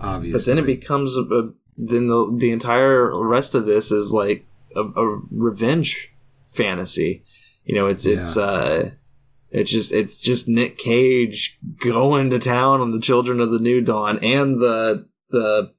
Obviously, 0.00 0.38
but 0.38 0.46
then 0.46 0.58
it 0.58 0.66
becomes 0.66 1.16
a, 1.16 1.22
a, 1.22 1.50
then 1.76 2.06
the 2.06 2.36
the 2.36 2.50
entire 2.50 3.16
rest 3.24 3.54
of 3.54 3.66
this 3.66 3.90
is 3.90 4.12
like 4.12 4.46
a, 4.76 4.82
a 4.82 5.22
revenge 5.30 6.14
fantasy 6.46 7.24
you 7.64 7.74
know 7.74 7.86
it's 7.86 8.06
it's 8.06 8.36
uh 8.36 8.90
it's 9.50 9.70
just 9.70 9.92
it's 9.92 10.20
just 10.20 10.48
nick 10.48 10.78
cage 10.78 11.58
going 11.78 12.30
to 12.30 12.38
town 12.38 12.80
on 12.80 12.90
the 12.90 13.00
children 13.00 13.40
of 13.40 13.50
the 13.50 13.60
new 13.60 13.80
dawn 13.80 14.18
and 14.22 14.60
the 14.60 15.06
the 15.30 15.72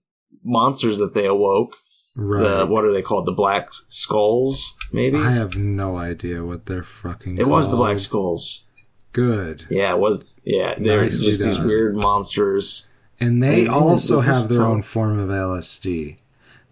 monsters 0.43 0.99
that 0.99 1.13
they 1.13 1.25
awoke 1.25 1.75
right. 2.15 2.43
the 2.43 2.65
what 2.65 2.85
are 2.85 2.93
they 2.93 3.01
called 3.01 3.25
the 3.25 3.33
black 3.33 3.69
skulls 3.89 4.77
maybe 4.93 5.17
I 5.17 5.31
have 5.31 5.57
no 5.57 5.97
idea 5.97 6.45
what 6.45 6.67
they're 6.67 6.83
fucking. 6.83 7.37
it 7.37 7.47
was 7.47 7.69
the 7.69 7.77
black 7.77 7.99
skulls 7.99 8.67
Good. 9.11 9.65
yeah 9.69 9.91
it 9.91 9.99
was 9.99 10.35
yeah 10.43 10.75
they're 10.77 11.01
Nicely 11.01 11.29
just 11.31 11.43
these 11.43 11.59
weird 11.59 11.95
monsters 11.95 12.87
And 13.19 13.41
they 13.43 13.67
also 13.67 14.19
have 14.21 14.47
their 14.49 14.59
tell- 14.59 14.71
own 14.71 14.81
form 14.81 15.17
of 15.19 15.29
LSD. 15.29 16.17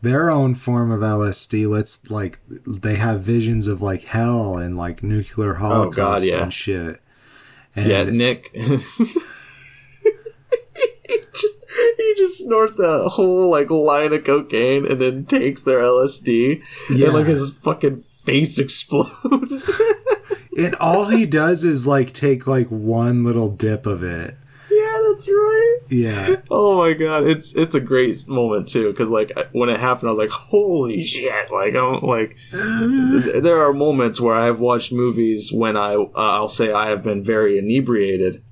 Their 0.01 0.29
own 0.29 0.53
form 0.53 0.91
of 0.91 1.01
LSD. 1.01 1.67
Let's 1.67 2.09
like 2.11 2.39
they 2.47 2.95
have 2.95 3.21
visions 3.21 3.67
of 3.67 3.81
like 3.81 4.03
hell 4.03 4.55
and 4.57 4.77
like 4.77 5.01
nuclear 5.03 5.55
Oh, 5.57 5.59
God, 5.59 5.59
holocaust 5.59 6.31
yeah. 6.31 6.43
and 6.43 6.53
shit. 6.53 6.99
And 7.75 7.87
Yeah, 7.89 8.03
Nick. 8.03 8.51
he 8.53 8.77
just 11.33 11.57
he 11.97 12.13
just 12.17 12.43
snorts 12.43 12.75
that 12.75 13.09
whole 13.13 13.49
like 13.49 13.69
line 13.69 14.13
of 14.13 14.23
cocaine 14.23 14.85
and 14.85 15.01
then 15.01 15.25
takes 15.25 15.63
their 15.63 15.79
LSD 15.79 16.61
Yeah. 16.91 17.07
and 17.07 17.15
like 17.15 17.25
his 17.25 17.49
fucking 17.57 17.97
face 17.97 18.59
explodes. 18.65 19.71
and 20.57 20.75
all 20.75 21.07
he 21.09 21.25
does 21.25 21.63
is 21.63 21.87
like 21.87 22.11
take 22.13 22.47
like 22.47 22.67
one 22.67 23.23
little 23.23 23.49
dip 23.49 23.85
of 23.85 24.03
it. 24.03 24.35
yeah, 24.71 24.97
that's 25.07 25.27
right. 25.29 25.77
Yeah. 25.89 26.35
Oh 26.51 26.77
my 26.77 26.93
god, 26.93 27.23
it's 27.27 27.55
it's 27.55 27.75
a 27.75 27.79
great 27.79 28.27
moment 28.27 28.67
too 28.67 28.91
because 28.91 29.09
like 29.09 29.31
when 29.53 29.69
it 29.69 29.79
happened, 29.79 30.07
I 30.09 30.11
was 30.11 30.19
like, 30.19 30.29
holy 30.29 31.01
shit! 31.03 31.51
Like 31.51 31.75
I'm 31.75 32.01
like, 32.01 32.37
there 32.51 33.61
are 33.61 33.73
moments 33.73 34.19
where 34.19 34.35
I've 34.35 34.59
watched 34.59 34.91
movies 34.91 35.51
when 35.53 35.77
I 35.77 35.93
uh, 35.95 36.09
I'll 36.15 36.49
say 36.49 36.71
I 36.73 36.89
have 36.89 37.03
been 37.03 37.23
very 37.23 37.57
inebriated. 37.57 38.43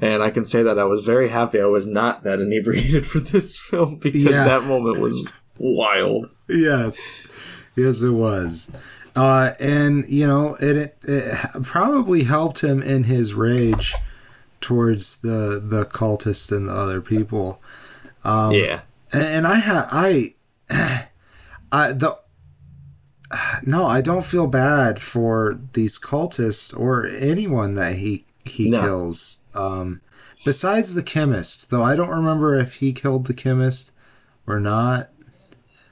And 0.00 0.20
I 0.20 0.30
can 0.30 0.44
say 0.44 0.64
that 0.64 0.80
I 0.80 0.84
was 0.84 1.04
very 1.04 1.28
happy 1.28 1.60
I 1.60 1.66
was 1.66 1.86
not 1.86 2.24
that 2.24 2.40
inebriated 2.40 3.06
for 3.12 3.20
this 3.20 3.56
film 3.56 3.98
because 4.00 4.20
Yeah. 4.24 4.44
that 4.46 4.64
moment 4.64 4.98
was 4.98 5.30
wild. 5.58 6.26
yes. 6.48 7.28
Yes, 7.76 8.02
it 8.02 8.10
was. 8.10 8.76
Uh, 9.14 9.52
and 9.60 10.06
you 10.08 10.26
know, 10.26 10.56
it, 10.60 10.76
it 10.76 10.96
it 11.02 11.62
probably 11.62 12.24
helped 12.24 12.62
him 12.64 12.82
in 12.82 13.04
his 13.04 13.34
rage 13.34 13.94
towards 14.60 15.20
the 15.20 15.60
the 15.62 15.84
cultists 15.84 16.50
and 16.56 16.68
the 16.68 16.72
other 16.72 17.00
people. 17.00 17.60
Um, 18.24 18.52
yeah. 18.54 18.82
and, 19.12 19.22
and 19.22 19.46
I 19.46 19.56
have 19.56 19.88
I, 19.90 20.34
I 21.72 21.92
the 21.92 22.18
no, 23.66 23.86
I 23.86 24.00
don't 24.00 24.24
feel 24.24 24.46
bad 24.46 25.00
for 25.00 25.58
these 25.72 25.98
cultists 25.98 26.78
or 26.78 27.06
anyone 27.06 27.74
that 27.74 27.96
he 27.96 28.24
he 28.44 28.70
No. 28.70 28.80
kills. 28.80 29.42
Um, 29.54 30.00
besides 30.44 30.94
the 30.94 31.02
chemist, 31.02 31.70
though, 31.70 31.82
I 31.82 31.96
don't 31.96 32.08
remember 32.08 32.58
if 32.58 32.76
he 32.76 32.92
killed 32.92 33.26
the 33.26 33.34
chemist 33.34 33.92
or 34.46 34.58
not. 34.58 35.10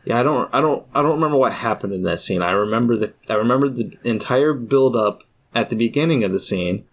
Yeah, 0.05 0.19
I 0.19 0.23
don't, 0.23 0.53
I 0.55 0.61
don't, 0.61 0.87
I 0.95 1.03
don't 1.03 1.15
remember 1.15 1.37
what 1.37 1.53
happened 1.53 1.93
in 1.93 2.03
that 2.05 2.21
scene. 2.21 2.41
I 2.43 2.53
remember 2.53 2.97
the, 2.97 3.13
I 3.29 3.35
remember 3.35 3.69
the 3.69 3.93
entire 4.05 4.53
build 4.55 4.97
up 4.97 5.25
at 5.55 5.69
the 5.69 5.77
beginning 5.77 6.25
of 6.25 6.33
the 6.33 6.41
scene, 6.41 6.85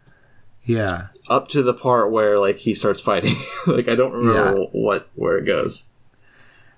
Yeah, 0.63 1.08
up 1.30 1.48
to 1.50 1.62
the 1.63 1.74
part 1.74 2.12
where 2.12 2.38
like 2.39 2.58
he 2.58 2.74
starts 2.74 3.00
fighting. 3.02 3.36
like 3.67 3.88
I 3.88 3.96
don't 3.96 4.12
remember 4.13 4.62
Yeah. 4.62 4.67
what 4.74 5.10
where 5.15 5.38
it 5.38 5.46
goes. 5.46 5.86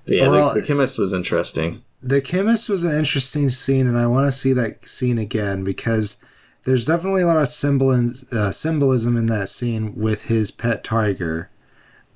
But 0.06 0.16
yeah, 0.18 0.30
Well, 0.30 0.54
the, 0.54 0.62
the 0.62 0.68
chemist 0.68 1.00
was 1.00 1.14
interesting. 1.14 1.84
the 2.02 2.22
chemist 2.22 2.70
was 2.70 2.84
an 2.84 2.96
interesting 2.96 3.50
scene, 3.50 3.88
and 3.88 3.98
I 3.98 4.06
want 4.08 4.26
to 4.26 4.32
see 4.32 4.54
that 4.54 4.88
scene 4.88 5.18
again 5.18 5.64
because 5.64 6.24
there's 6.66 6.86
definitely 6.86 7.22
a 7.24 7.28
lot 7.28 7.38
of 7.38 7.48
symbolism, 7.48 8.38
uh, 8.38 8.52
symbolism 8.52 9.18
in 9.18 9.26
that 9.28 9.50
scene 9.50 9.96
with 9.96 10.26
his 10.26 10.52
pet 10.52 10.84
tiger. 10.84 11.50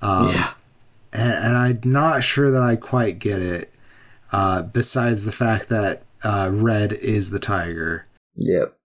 Um, 0.01 0.29
yeah, 0.29 0.53
and, 1.11 1.33
and 1.47 1.57
I'm 1.57 1.79
not 1.83 2.23
sure 2.23 2.51
that 2.51 2.61
I 2.61 2.75
quite 2.75 3.17
get 3.19 3.41
it. 3.41 3.72
Uh, 4.33 4.63
besides 4.63 5.25
the 5.25 5.31
fact 5.31 5.69
that 5.69 6.03
uh, 6.23 6.49
Red 6.51 6.91
is 6.93 7.29
the 7.29 7.39
tiger, 7.39 8.07
Yep. 8.35 8.75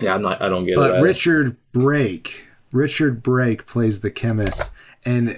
Yeah, 0.00 0.14
I'm 0.14 0.22
not. 0.22 0.42
I 0.42 0.48
don't 0.48 0.64
get 0.66 0.72
it. 0.72 0.76
but. 0.76 1.00
Richard 1.00 1.56
Brake, 1.72 2.46
Richard 2.72 3.22
Brake 3.22 3.66
plays 3.66 4.00
the 4.00 4.10
chemist, 4.10 4.72
and 5.04 5.36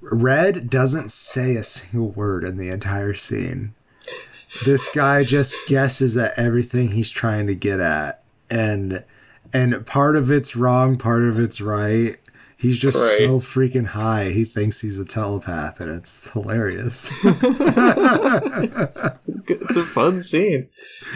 Red 0.00 0.70
doesn't 0.70 1.10
say 1.10 1.56
a 1.56 1.64
single 1.64 2.10
word 2.10 2.44
in 2.44 2.56
the 2.56 2.70
entire 2.70 3.14
scene. 3.14 3.74
This 4.64 4.88
guy 4.94 5.24
just 5.24 5.56
guesses 5.68 6.16
at 6.16 6.38
everything 6.38 6.92
he's 6.92 7.10
trying 7.10 7.46
to 7.48 7.54
get 7.54 7.80
at, 7.80 8.22
and 8.48 9.04
and 9.52 9.84
part 9.86 10.16
of 10.16 10.30
it's 10.30 10.56
wrong, 10.56 10.96
part 10.96 11.24
of 11.24 11.38
it's 11.38 11.60
right. 11.60 12.16
He's 12.58 12.80
just 12.80 12.96
Right. 13.20 13.26
so 13.28 13.38
freaking 13.38 13.88
high. 13.88 14.30
He 14.30 14.44
thinks 14.46 14.80
he's 14.80 14.98
a 14.98 15.04
telepath, 15.04 15.78
and 15.80 15.90
it's 15.90 16.30
hilarious. 16.30 17.12
it's 17.24 19.00
a 19.76 19.82
fun 19.82 20.22
scene. 20.22 20.68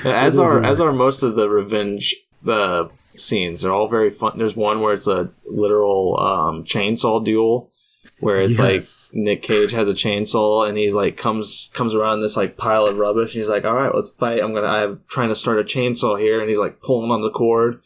As 0.05 0.39
are 0.39 0.61
a 0.63 0.67
as 0.67 0.81
are 0.81 0.93
most 0.93 1.23
of 1.23 1.37
the 1.37 1.49
revenge 1.49 2.15
the 2.43 2.91
scenes. 3.17 3.63
They're 3.63 3.73
all 3.73 3.89
very 3.89 4.11
fun. 4.11 4.33
There's 4.37 4.57
one 4.57 4.81
where 4.81 4.93
it's 4.95 5.07
a 5.07 5.31
literal 5.47 6.19
um, 6.21 6.65
chainsaw 6.65 7.25
duel, 7.25 7.71
where 8.19 8.41
it's 8.41 8.59
Yes. 8.59 9.13
like 9.15 9.23
Nick 9.23 9.43
Cage 9.43 9.73
has 9.73 9.89
a 9.89 9.93
chainsaw 9.93 10.69
and 10.69 10.77
he's 10.79 10.95
like 10.95 11.17
comes 11.17 11.71
comes 11.75 11.95
around 11.95 12.21
this 12.21 12.37
like 12.37 12.57
pile 12.57 12.87
of 12.87 12.99
rubbish 12.99 13.35
and 13.35 13.41
he's 13.41 13.49
like, 13.51 13.65
"All 13.65 13.75
right, 13.75 13.95
let's 13.95 14.11
fight. 14.11 14.43
I'm 14.43 14.55
gonna 14.55 14.67
I'm 14.67 15.01
trying 15.09 15.29
to 15.31 15.37
start 15.37 15.59
a 15.59 15.65
chainsaw 15.65 16.19
here," 16.21 16.41
and 16.41 16.49
he's 16.49 16.59
like 16.59 16.81
pulling 16.81 17.11
on 17.11 17.23
the 17.23 17.31
cord. 17.31 17.81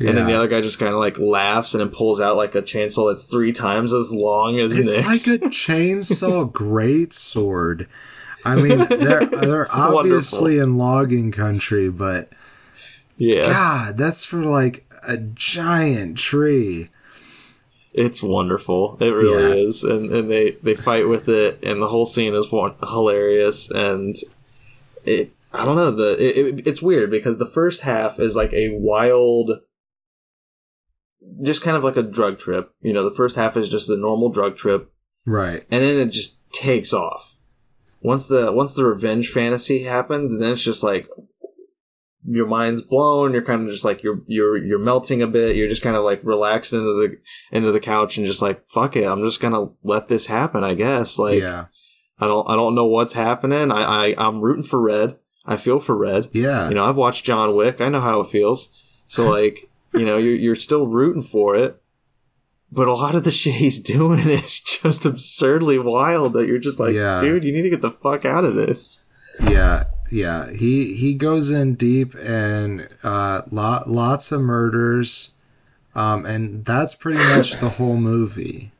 And 0.00 0.16
then 0.16 0.26
the 0.26 0.34
other 0.34 0.46
guy 0.48 0.60
just 0.60 0.78
kind 0.78 0.92
of 0.92 1.00
like 1.00 1.18
laughs 1.18 1.74
and 1.74 1.80
then 1.80 1.88
pulls 1.90 2.20
out 2.20 2.36
like 2.36 2.54
a 2.54 2.62
chainsaw 2.62 3.10
that's 3.10 3.24
three 3.24 3.52
times 3.52 3.92
as 3.92 4.12
long 4.12 4.58
as 4.60 4.78
It's 4.78 4.96
Nick's. 4.96 5.28
like 5.28 5.42
a 5.42 5.44
chainsaw 5.48 6.52
great 6.52 7.12
sword. 7.12 7.88
I 8.44 8.54
mean, 8.62 8.78
they're 8.88 9.24
they're 9.26 9.62
It's 9.62 9.74
obviously 9.74 10.58
in 10.58 10.78
logging 10.78 11.32
country, 11.32 11.88
but 11.90 12.30
yeah, 13.16 13.42
God, 13.44 13.96
that's 13.96 14.24
for 14.24 14.44
like 14.44 14.84
a 15.08 15.16
giant 15.16 16.16
tree. 16.18 16.90
It's 17.92 18.22
wonderful. 18.22 18.96
It 19.00 19.06
really 19.08 19.42
Yeah. 19.58 19.66
is, 19.68 19.82
and 19.82 20.12
and 20.12 20.30
they 20.30 20.52
they 20.62 20.74
fight 20.76 21.08
with 21.08 21.28
it, 21.28 21.58
and 21.64 21.82
the 21.82 21.88
whole 21.88 22.06
scene 22.06 22.34
is 22.34 22.46
hilarious. 22.48 23.68
And 23.70 24.14
it, 25.04 25.32
I 25.52 25.64
don't 25.64 25.74
know, 25.76 25.90
the 25.90 26.12
it, 26.22 26.46
it, 26.58 26.66
it's 26.68 26.80
weird 26.80 27.10
because 27.10 27.38
the 27.38 27.46
first 27.46 27.80
half 27.80 28.20
is 28.20 28.36
like 28.36 28.52
a 28.52 28.70
wild, 28.78 29.50
just 31.42 31.62
kind 31.62 31.76
of 31.76 31.84
like 31.84 31.96
a 31.96 32.02
drug 32.02 32.38
trip. 32.38 32.72
You 32.80 32.92
know, 32.92 33.04
the 33.08 33.14
first 33.14 33.36
half 33.36 33.56
is 33.56 33.70
just 33.70 33.90
a 33.90 33.96
normal 33.96 34.28
drug 34.30 34.56
trip, 34.56 34.90
Right. 35.26 35.64
and 35.70 35.82
then 35.82 35.96
it 35.98 36.10
just 36.12 36.38
takes 36.52 36.92
off. 36.92 37.36
Once 38.00 38.26
the 38.28 38.52
once 38.52 38.74
the 38.74 38.84
revenge 38.84 39.28
fantasy 39.30 39.82
happens, 39.84 40.32
and 40.32 40.40
then 40.42 40.52
it's 40.52 40.62
just 40.64 40.82
like 40.84 41.08
your 42.24 42.46
mind's 42.46 42.82
blown. 42.82 43.32
You're 43.32 43.44
kind 43.44 43.62
of 43.64 43.70
just 43.70 43.84
like 43.84 44.02
you're 44.02 44.20
you're 44.26 44.56
you're 44.56 44.78
melting 44.78 45.22
a 45.22 45.26
bit. 45.26 45.56
You're 45.56 45.68
just 45.68 45.82
kind 45.82 45.96
of 45.96 46.04
like 46.04 46.20
relaxed 46.22 46.72
into 46.72 46.84
the 46.84 47.16
into 47.50 47.72
the 47.72 47.80
couch 47.80 48.16
and 48.16 48.26
just 48.26 48.42
like 48.42 48.64
fuck 48.66 48.94
it. 48.96 49.04
I'm 49.04 49.22
just 49.22 49.40
gonna 49.40 49.70
let 49.82 50.08
this 50.08 50.26
happen. 50.26 50.62
I 50.62 50.74
guess. 50.74 51.18
Like 51.18 51.40
yeah. 51.40 51.66
I 52.20 52.26
don't 52.26 52.48
I 52.48 52.54
don't 52.56 52.74
know 52.74 52.86
what's 52.86 53.14
happening. 53.14 53.70
I, 53.72 53.82
I 54.10 54.14
I'm 54.18 54.40
rooting 54.40 54.64
for 54.64 54.80
Red. 54.80 55.16
I 55.46 55.56
feel 55.56 55.80
for 55.80 55.96
Red. 55.96 56.28
Yeah. 56.32 56.68
You 56.68 56.74
know 56.74 56.88
I've 56.88 56.96
watched 56.96 57.24
John 57.24 57.56
Wick. 57.56 57.80
I 57.80 57.88
know 57.88 58.00
how 58.00 58.20
it 58.20 58.28
feels. 58.28 58.68
So 59.06 59.28
like 59.30 59.70
you 59.94 60.04
know 60.04 60.18
you're 60.18 60.34
you're 60.34 60.54
still 60.56 60.86
rooting 60.86 61.22
for 61.22 61.56
it. 61.56 61.80
But 62.70 62.86
a 62.88 62.92
lot 62.94 63.14
of 63.14 63.24
the 63.24 63.30
shit 63.30 63.54
he's 63.54 63.80
doing 63.80 64.28
is 64.28 64.60
just 64.60 65.06
absurdly 65.06 65.78
wild 65.78 66.34
that 66.34 66.46
you're 66.46 66.58
just 66.58 66.78
like, 66.78 66.94
Yeah. 66.94 67.20
dude, 67.20 67.44
you 67.44 67.52
need 67.52 67.62
to 67.62 67.70
get 67.70 67.80
the 67.80 67.90
fuck 67.90 68.24
out 68.26 68.44
of 68.44 68.54
this. 68.54 69.06
Yeah. 69.42 69.84
Yeah. 70.10 70.50
He 70.52 70.94
he 70.94 71.14
goes 71.14 71.50
in 71.50 71.74
deep 71.76 72.14
and 72.16 72.86
uh 73.02 73.42
lot 73.50 73.88
lots 73.88 74.32
of 74.32 74.42
murders. 74.42 75.30
Um 75.94 76.26
and 76.26 76.64
that's 76.66 76.94
pretty 76.94 77.18
much 77.18 77.52
the 77.58 77.70
whole 77.70 77.96
movie 77.96 78.72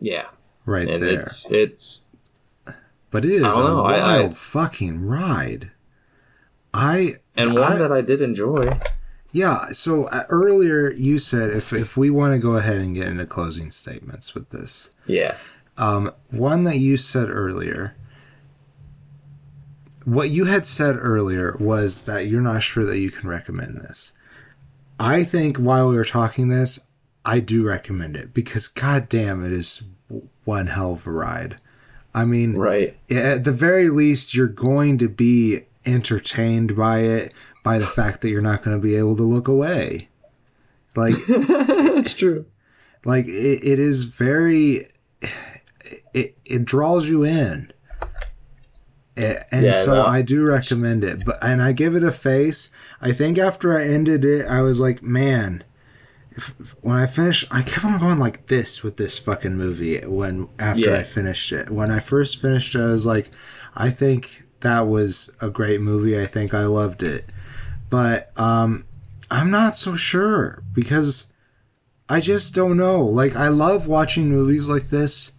Yeah. 0.00 0.26
right 0.64 0.88
And 0.88 1.02
there. 1.02 1.20
it's 1.20 1.50
it's 1.50 2.02
But 3.10 3.24
it 3.24 3.32
is 3.32 3.42
I 3.44 3.60
a 3.60 3.64
know, 3.64 3.84
I- 3.84 3.94
I- 3.96 4.18
wild 4.20 4.36
fucking 4.36 5.04
ride. 5.06 5.72
I 6.72 7.14
and 7.36 7.54
one 7.54 7.72
I- 7.72 7.78
that 7.78 7.90
I 7.90 8.00
did 8.00 8.20
enjoy. 8.22 8.78
Yeah. 9.36 9.66
So 9.72 10.04
uh, 10.06 10.22
earlier 10.30 10.92
you 10.92 11.18
said 11.18 11.50
if 11.50 11.70
if 11.74 11.94
we 11.94 12.08
want 12.08 12.32
to 12.32 12.38
go 12.38 12.56
ahead 12.56 12.78
and 12.78 12.94
get 12.94 13.08
into 13.08 13.26
closing 13.26 13.70
statements 13.70 14.34
with 14.34 14.48
this, 14.48 14.96
Yeah. 15.06 15.36
um, 15.76 16.10
one 16.30 16.64
that 16.64 16.78
you 16.78 16.96
said 16.96 17.28
earlier. 17.28 17.94
What 20.06 20.30
you 20.30 20.44
had 20.46 20.64
said 20.64 20.96
earlier 20.98 21.54
was 21.60 22.02
that 22.02 22.28
you're 22.28 22.40
not 22.40 22.62
sure 22.62 22.84
that 22.86 22.98
you 22.98 23.10
can 23.10 23.28
recommend 23.28 23.80
this. 23.82 24.14
I 24.98 25.22
think 25.24 25.58
while 25.58 25.88
we 25.90 25.96
were 25.96 26.04
talking 26.04 26.48
this, 26.48 26.86
I 27.24 27.40
do 27.40 27.66
recommend 27.66 28.16
it 28.16 28.32
because 28.32 28.68
goddamn, 28.68 29.44
it 29.44 29.52
is 29.52 29.88
one 30.44 30.68
hell 30.68 30.92
of 30.94 31.06
a 31.06 31.10
ride. 31.10 31.56
I 32.14 32.24
mean, 32.24 32.54
Right. 32.56 32.96
at 33.10 33.44
the 33.44 33.52
very 33.52 33.90
least, 33.90 34.34
you're 34.34 34.46
going 34.48 34.96
to 34.98 35.08
be 35.10 35.66
entertained 35.84 36.74
by 36.76 37.00
it 37.00 37.34
by 37.66 37.78
the 37.78 37.86
fact 37.86 38.20
that 38.20 38.28
you're 38.30 38.40
not 38.40 38.62
going 38.62 38.76
to 38.76 38.80
be 38.82 38.94
able 38.94 39.16
to 39.16 39.24
look 39.24 39.48
away. 39.48 40.08
Like, 40.94 41.14
That's 41.28 42.14
true. 42.14 42.46
like 43.04 43.24
it, 43.26 43.60
it 43.72 43.78
is 43.80 44.04
very, 44.04 44.82
it, 46.14 46.36
it 46.44 46.64
draws 46.64 47.08
you 47.08 47.24
in. 47.24 47.72
And 49.16 49.64
Yeah, 49.64 49.70
so 49.72 49.94
no. 49.94 50.02
I 50.06 50.22
do 50.22 50.44
recommend 50.44 51.02
it, 51.02 51.24
but 51.24 51.38
and 51.42 51.60
I 51.62 51.72
give 51.72 51.94
it 51.96 52.02
a 52.04 52.12
face. 52.12 52.70
I 53.00 53.12
think 53.12 53.36
after 53.38 53.76
I 53.76 53.84
ended 53.84 54.24
it, 54.24 54.46
I 54.46 54.60
was 54.62 54.78
like, 54.78 55.02
man, 55.02 55.64
if, 56.32 56.48
when 56.82 56.96
I 56.96 57.06
finished, 57.06 57.46
I 57.50 57.62
kept 57.62 57.84
on 57.84 57.98
going 57.98 58.18
like 58.18 58.46
this 58.46 58.82
with 58.82 58.96
this 58.98 59.18
fucking 59.18 59.56
movie. 59.56 59.98
When 60.06 60.48
after 60.58 60.90
Yeah. 60.90 60.98
I 60.98 61.02
finished 61.02 61.50
it, 61.50 61.70
when 61.70 61.90
I 61.90 61.98
first 61.98 62.40
finished 62.40 62.74
it, 62.76 62.80
I 62.82 62.86
was 62.86 63.06
like, 63.06 63.30
I 63.74 63.88
think 63.90 64.44
that 64.60 64.82
was 64.86 65.34
a 65.40 65.48
great 65.50 65.80
movie. 65.80 66.20
I 66.20 66.26
think 66.26 66.52
I 66.54 66.66
loved 66.66 67.02
it, 67.02 67.24
but 67.90 68.30
um, 68.38 68.84
I'm 69.30 69.50
not 69.50 69.76
so 69.76 69.94
sure 69.96 70.62
because 70.72 71.32
I 72.08 72.20
just 72.20 72.54
don't 72.54 72.76
know. 72.76 73.02
Like 73.04 73.34
I 73.36 73.48
love 73.48 73.86
watching 73.86 74.28
movies 74.28 74.68
like 74.68 74.90
this, 74.90 75.32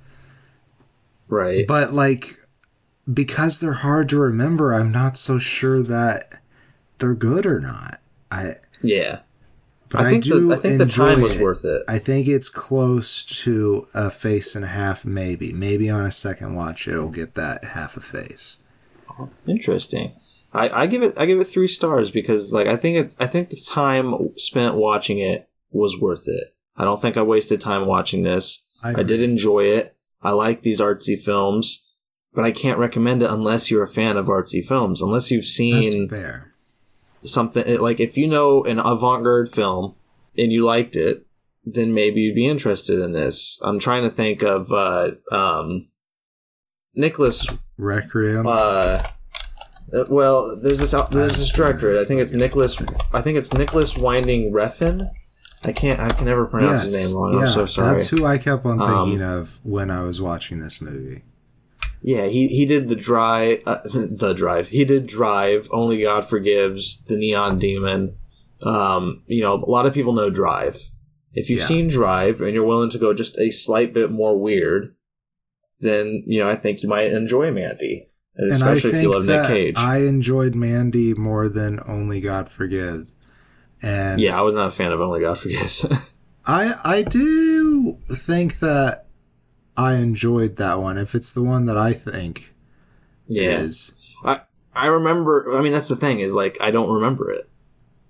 Right. 1.28 1.66
but 1.68 1.94
like 1.94 2.38
because 3.12 3.60
they're 3.60 3.74
hard 3.74 4.10
to 4.10 4.18
remember, 4.18 4.74
I'm 4.74 4.92
not 4.92 5.18
so 5.18 5.38
sure 5.38 5.82
that 5.84 6.36
they're 7.00 7.16
good 7.16 7.46
or 7.46 7.60
not. 7.60 8.00
I 8.32 8.56
yeah. 8.82 9.20
but 9.90 10.02
I 10.02 10.10
I, 10.10 10.20
do 10.20 10.50
the, 10.50 10.56
I 10.56 10.60
think 10.60 10.78
the 10.80 10.86
time 10.86 11.22
was 11.22 11.38
it. 11.38 11.42
worth 11.42 11.64
it. 11.64 11.84
I 11.88 12.00
think 12.00 12.28
it's 12.28 12.50
close 12.50 13.24
to 13.44 13.88
a 13.94 14.10
face 14.12 14.56
and 14.56 14.66
a 14.66 14.70
half, 14.70 15.06
maybe. 15.06 15.54
Maybe 15.54 15.90
on 15.90 16.04
a 16.06 16.12
second 16.12 16.56
watch, 16.56 16.88
it'll 16.88 17.08
get 17.10 17.36
that 17.36 17.64
half 17.64 17.96
a 17.96 18.02
face. 18.02 18.58
Interesting. 19.48 20.12
I, 20.58 20.84
I 20.84 20.88
give 20.88 21.04
it 21.04 21.18
I 21.18 21.26
give 21.26 21.40
it 21.40 21.46
three 21.46 21.68
stars 21.68 22.12
because 22.12 22.52
like 22.52 22.68
I 22.68 22.76
think 22.76 22.98
it's 22.98 23.16
I 23.20 23.28
think 23.28 23.50
the 23.50 23.58
time 23.58 24.36
spent 24.38 24.76
watching 24.76 25.20
it 25.20 25.50
was 25.72 26.00
worth 26.00 26.28
it. 26.28 26.56
I 26.76 26.84
don't 26.84 27.02
think 27.02 27.18
I 27.18 27.22
wasted 27.22 27.62
time 27.62 27.86
watching 27.86 28.24
this. 28.24 28.66
I, 28.84 29.00
I 29.00 29.04
did 29.04 29.22
enjoy 29.22 29.66
it. 29.66 29.96
I 30.22 30.32
like 30.32 30.62
these 30.62 30.80
artsy 30.82 31.20
films, 31.20 31.86
but 32.34 32.44
I 32.46 32.52
can't 32.52 32.80
recommend 32.80 33.24
it 33.24 33.30
unless 33.30 33.70
you're 33.70 33.84
a 33.84 33.88
fan 33.88 34.18
of 34.18 34.28
artsy 34.28 34.66
films. 34.66 35.02
Unless 35.02 35.32
you've 35.32 35.46
seen 35.46 36.10
fair. 36.10 36.54
something 37.24 37.80
like 37.80 38.00
if 38.00 38.18
you 38.18 38.28
know 38.28 38.64
an 38.64 38.80
avant-garde 38.80 39.50
film 39.50 39.96
and 40.38 40.52
you 40.52 40.64
liked 40.66 40.96
it, 40.96 41.26
then 41.66 41.94
maybe 41.94 42.22
you'd 42.22 42.36
be 42.36 42.48
interested 42.48 43.00
in 43.00 43.12
this. 43.12 43.60
I'm 43.64 43.80
trying 43.80 44.04
to 44.04 44.10
think 44.10 44.44
of 44.44 44.72
uh 44.72 45.12
um 45.32 45.88
Nicholas 46.96 47.48
Requiem. 47.78 48.48
uh 48.48 49.04
uh, 49.94 50.06
well, 50.10 50.58
there's 50.62 50.80
this 50.80 50.94
out- 50.94 51.12
there's 51.12 51.38
this 51.38 51.54
director. 51.54 51.96
I 51.96 52.04
think 52.04 52.22
it's 52.22 52.34
Nicholas. 52.34 52.78
I 53.14 53.22
think 53.22 53.38
it's 53.38 53.54
Nicolas 53.54 53.98
Winding 53.98 54.52
Refn. 54.52 55.10
I 55.64 55.72
can't. 55.72 56.00
I 56.00 56.12
can 56.12 56.26
never 56.26 56.46
pronounce 56.46 56.84
his 56.84 57.08
name 57.10 57.18
wrong. 57.18 57.42
I'm 57.42 57.48
so 57.48 57.66
sorry. 57.66 57.90
That's 57.90 58.08
who 58.10 58.26
I 58.26 58.38
kept 58.38 58.66
on 58.66 58.80
Um, 58.82 59.10
thinking 59.10 59.24
of 59.26 59.60
when 59.64 59.90
I 59.90 60.04
was 60.04 60.22
watching 60.22 60.60
this 60.60 60.82
movie. 60.82 61.24
Yeah, 62.02 62.28
he 62.28 62.48
he 62.48 62.66
did 62.66 62.90
the 62.90 62.96
drive. 62.96 63.64
Uh, 63.66 63.80
the 63.86 64.34
drive. 64.38 64.68
He 64.70 64.86
did 64.86 65.08
drive. 65.08 65.68
Only 65.72 66.02
God 66.02 66.26
forgives. 66.30 67.04
The 67.06 67.18
Neon 67.18 67.58
Demon. 67.60 68.16
Um, 68.64 69.24
you 69.28 69.42
know, 69.42 69.56
a 69.56 69.70
lot 69.70 69.86
of 69.86 69.94
people 69.94 70.14
know 70.14 70.30
Drive. 70.32 70.80
If 71.34 71.48
you've 71.50 71.60
Yeah. 71.60 71.66
seen 71.66 71.88
Drive 71.90 72.42
and 72.42 72.54
you're 72.56 72.66
willing 72.66 72.90
to 72.90 72.98
go 72.98 73.14
just 73.14 73.38
a 73.40 73.52
slight 73.52 73.94
bit 73.94 74.10
more 74.12 74.36
weird, 74.38 74.96
then 75.80 76.24
you 76.26 76.40
know 76.40 76.50
I 76.50 76.56
think 76.56 76.82
you 76.84 76.90
might 76.90 77.12
enjoy 77.12 77.52
Mandy, 77.52 78.10
and 78.38 78.52
I 78.52 78.56
especially 78.56 78.92
think 78.92 78.96
if 78.96 79.04
you 79.04 79.12
love 79.12 79.26
Nick 79.26 79.48
Cage. 79.48 79.76
I 79.78 80.02
enjoyed 80.02 80.56
Mandy 80.56 81.14
more 81.14 81.50
than 81.50 81.80
Only 81.88 82.22
God 82.22 82.50
Forgives. 82.50 83.12
And 83.82 84.20
yeah, 84.22 84.38
I 84.38 84.42
was 84.42 84.56
not 84.56 84.68
a 84.70 84.72
fan 84.72 84.92
of 84.92 85.02
Only 85.02 85.22
God 85.22 85.40
Forgives. 85.40 85.86
I 86.48 86.76
I 86.84 87.02
do 87.04 87.98
think 88.10 88.60
that 88.60 89.06
I 89.76 89.96
enjoyed 89.96 90.56
that 90.58 90.80
one. 90.80 90.98
If 90.98 91.14
it's 91.16 91.34
the 91.34 91.44
one 91.44 91.66
that 91.66 91.78
I 91.78 91.94
think 91.94 92.54
Yeah. 93.28 93.60
is. 93.60 93.96
I 94.24 94.42
I 94.74 94.88
remember. 94.88 95.56
I 95.58 95.62
mean, 95.62 95.74
that's 95.74 95.90
the 95.90 95.96
thing 95.96 96.20
is 96.20 96.34
like 96.34 96.58
I 96.62 96.72
don't 96.72 96.94
remember 96.94 97.32
it. 97.32 97.50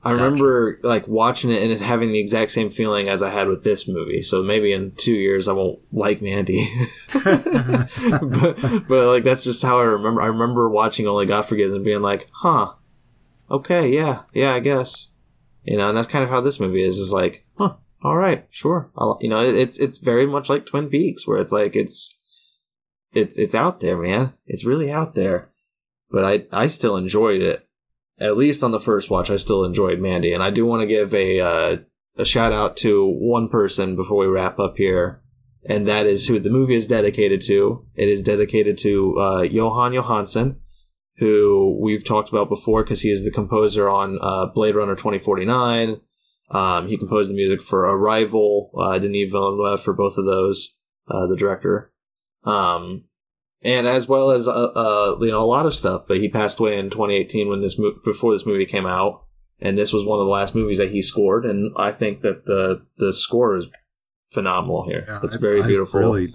I 0.08 0.12
remember 0.14 0.80
like 0.84 1.08
watching 1.08 1.52
it 1.52 1.62
and 1.64 1.72
it 1.72 1.82
having 1.82 2.12
the 2.12 2.20
exact 2.20 2.52
same 2.52 2.70
feeling 2.70 3.08
as 3.10 3.22
I 3.22 3.30
had 3.30 3.48
with 3.48 3.64
this 3.64 3.88
movie. 3.88 4.22
So 4.22 4.42
maybe 4.42 4.72
in 4.72 4.92
two 4.96 5.14
years 5.16 5.48
I 5.48 5.54
won't 5.54 5.80
like 5.92 6.22
Mandy. 6.22 6.70
but, 7.24 8.84
but 8.88 9.08
like 9.08 9.24
that's 9.24 9.44
just 9.44 9.64
how 9.64 9.80
I 9.80 9.84
remember. 9.84 10.22
I 10.22 10.28
remember 10.28 10.70
watching 10.70 11.08
Only 11.08 11.26
God 11.26 11.44
Forgives 11.44 11.74
and 11.74 11.84
being 11.86 12.02
like, 12.02 12.28
huh, 12.34 12.74
okay, 13.50 13.90
yeah, 13.90 14.24
yeah, 14.34 14.54
I 14.54 14.60
guess. 14.60 15.12
You 15.64 15.78
know, 15.78 15.90
and 15.90 15.98
that's 15.98 16.08
kind 16.08 16.24
of 16.24 16.30
how 16.30 16.42
this 16.42 16.60
movie 16.60 16.84
is. 16.84 16.98
Is 17.00 17.12
like, 17.12 17.46
huh, 17.58 17.76
all 18.04 18.16
right, 18.16 18.46
sure. 18.50 18.90
I'll, 18.98 19.18
you 19.22 19.28
know, 19.30 19.40
it- 19.42 19.56
it's 19.56 19.78
it's 19.80 19.98
very 19.98 20.26
much 20.26 20.50
like 20.50 20.66
Twin 20.66 20.90
Peaks, 20.90 21.28
where 21.28 21.40
it's 21.40 21.52
like 21.52 21.76
it's 21.76 22.18
it's 23.14 23.38
it's 23.38 23.56
out 23.56 23.80
there, 23.82 23.98
man. 24.02 24.34
It's 24.46 24.64
really 24.66 24.92
out 24.92 25.16
there. 25.16 25.52
But 26.10 26.24
I 26.24 26.46
I 26.64 26.68
still 26.68 26.96
enjoyed 26.96 27.42
it. 27.42 27.67
At 28.20 28.38
least 28.38 28.64
on 28.64 28.72
the 28.72 28.80
first 28.80 29.10
watch, 29.10 29.30
I 29.30 29.36
still 29.36 29.64
enjoyed 29.64 30.00
Mandy, 30.00 30.34
and 30.34 30.42
I 30.42 30.50
do 30.50 30.66
want 30.66 30.82
to 30.82 30.88
give 30.88 31.14
a 31.14 31.40
uh, 31.40 31.78
a 32.18 32.26
shout 32.26 32.52
out 32.52 32.76
to 32.78 33.08
one 33.08 33.48
person 33.48 33.96
before 33.96 34.18
we 34.18 34.26
wrap 34.26 34.60
up 34.60 34.78
here, 34.78 35.22
and 35.68 35.88
that 35.88 36.08
is 36.08 36.28
who 36.28 36.40
the 36.40 36.50
movie 36.50 36.76
is 36.76 36.88
dedicated 36.88 37.42
to. 37.42 37.86
It 37.96 38.10
is 38.10 38.24
dedicated 38.24 38.78
to 38.80 39.20
uh, 39.20 39.42
Jóhann 39.44 39.94
Jóhannsson, 39.94 40.58
who 41.18 41.78
we've 41.80 42.06
talked 42.06 42.30
about 42.30 42.50
before 42.50 42.84
because 42.84 43.02
he 43.02 43.12
is 43.12 43.24
the 43.24 43.32
composer 43.32 43.90
on 43.90 44.18
uh, 44.22 44.48
Blade 44.48 44.76
Runner 44.76 44.96
2049. 44.96 46.02
Um, 46.50 46.88
he 46.88 46.98
composed 46.98 47.30
the 47.30 47.36
music 47.36 47.62
for 47.62 47.82
Arrival, 47.82 48.72
uh, 48.80 48.98
Denis 48.98 49.32
Villeneuve 49.32 49.82
for 49.82 49.94
both 49.94 50.18
of 50.18 50.26
those, 50.26 50.76
uh, 51.10 51.28
the 51.28 51.36
director. 51.36 51.92
Um, 52.46 53.04
and 53.68 53.86
as 53.86 54.08
well 54.08 54.32
as, 54.32 54.48
uh, 54.48 54.52
uh, 54.52 55.18
you 55.22 55.30
know, 55.32 55.44
a 55.44 55.46
lot 55.46 55.66
of 55.68 55.76
stuff, 55.76 56.06
but 56.08 56.18
he 56.18 56.30
passed 56.30 56.60
away 56.60 56.80
in 56.80 56.90
2018 56.90 57.48
when 57.50 57.62
this 57.62 57.78
mo- 57.78 58.00
before 58.04 58.32
this 58.34 58.46
movie 58.46 58.66
came 58.66 58.86
out. 58.88 59.24
And 59.60 59.76
this 59.78 59.92
was 59.92 60.06
one 60.06 60.20
of 60.20 60.26
the 60.26 60.32
last 60.32 60.54
movies 60.56 60.78
that 60.78 60.92
he 60.92 61.02
scored. 61.02 61.44
And 61.44 61.74
I 61.78 61.92
think 61.92 62.22
that 62.22 62.46
the, 62.46 62.84
the 62.98 63.12
score 63.12 63.58
is 63.58 63.68
phenomenal 64.30 64.86
here. 64.88 65.04
Yeah, 65.08 65.20
it's 65.24 65.36
very 65.36 65.62
I 65.64 65.68
beautiful. 65.68 66.00
I 66.00 66.04
really 66.04 66.34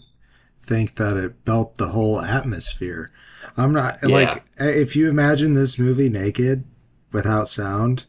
think 0.61 0.97
that 0.97 1.17
it 1.17 1.45
built 1.45 1.77
the 1.79 1.89
whole 1.89 2.21
atmosphere. 2.21 3.11
I'm 3.57 3.73
not 3.73 3.95
Yeah. 4.03 4.09
like 4.17 4.43
if 4.59 4.97
you 4.97 5.09
imagine 5.09 5.55
this 5.55 5.79
movie 5.79 6.09
naked 6.09 6.65
without 7.13 7.49
sound, 7.49 8.07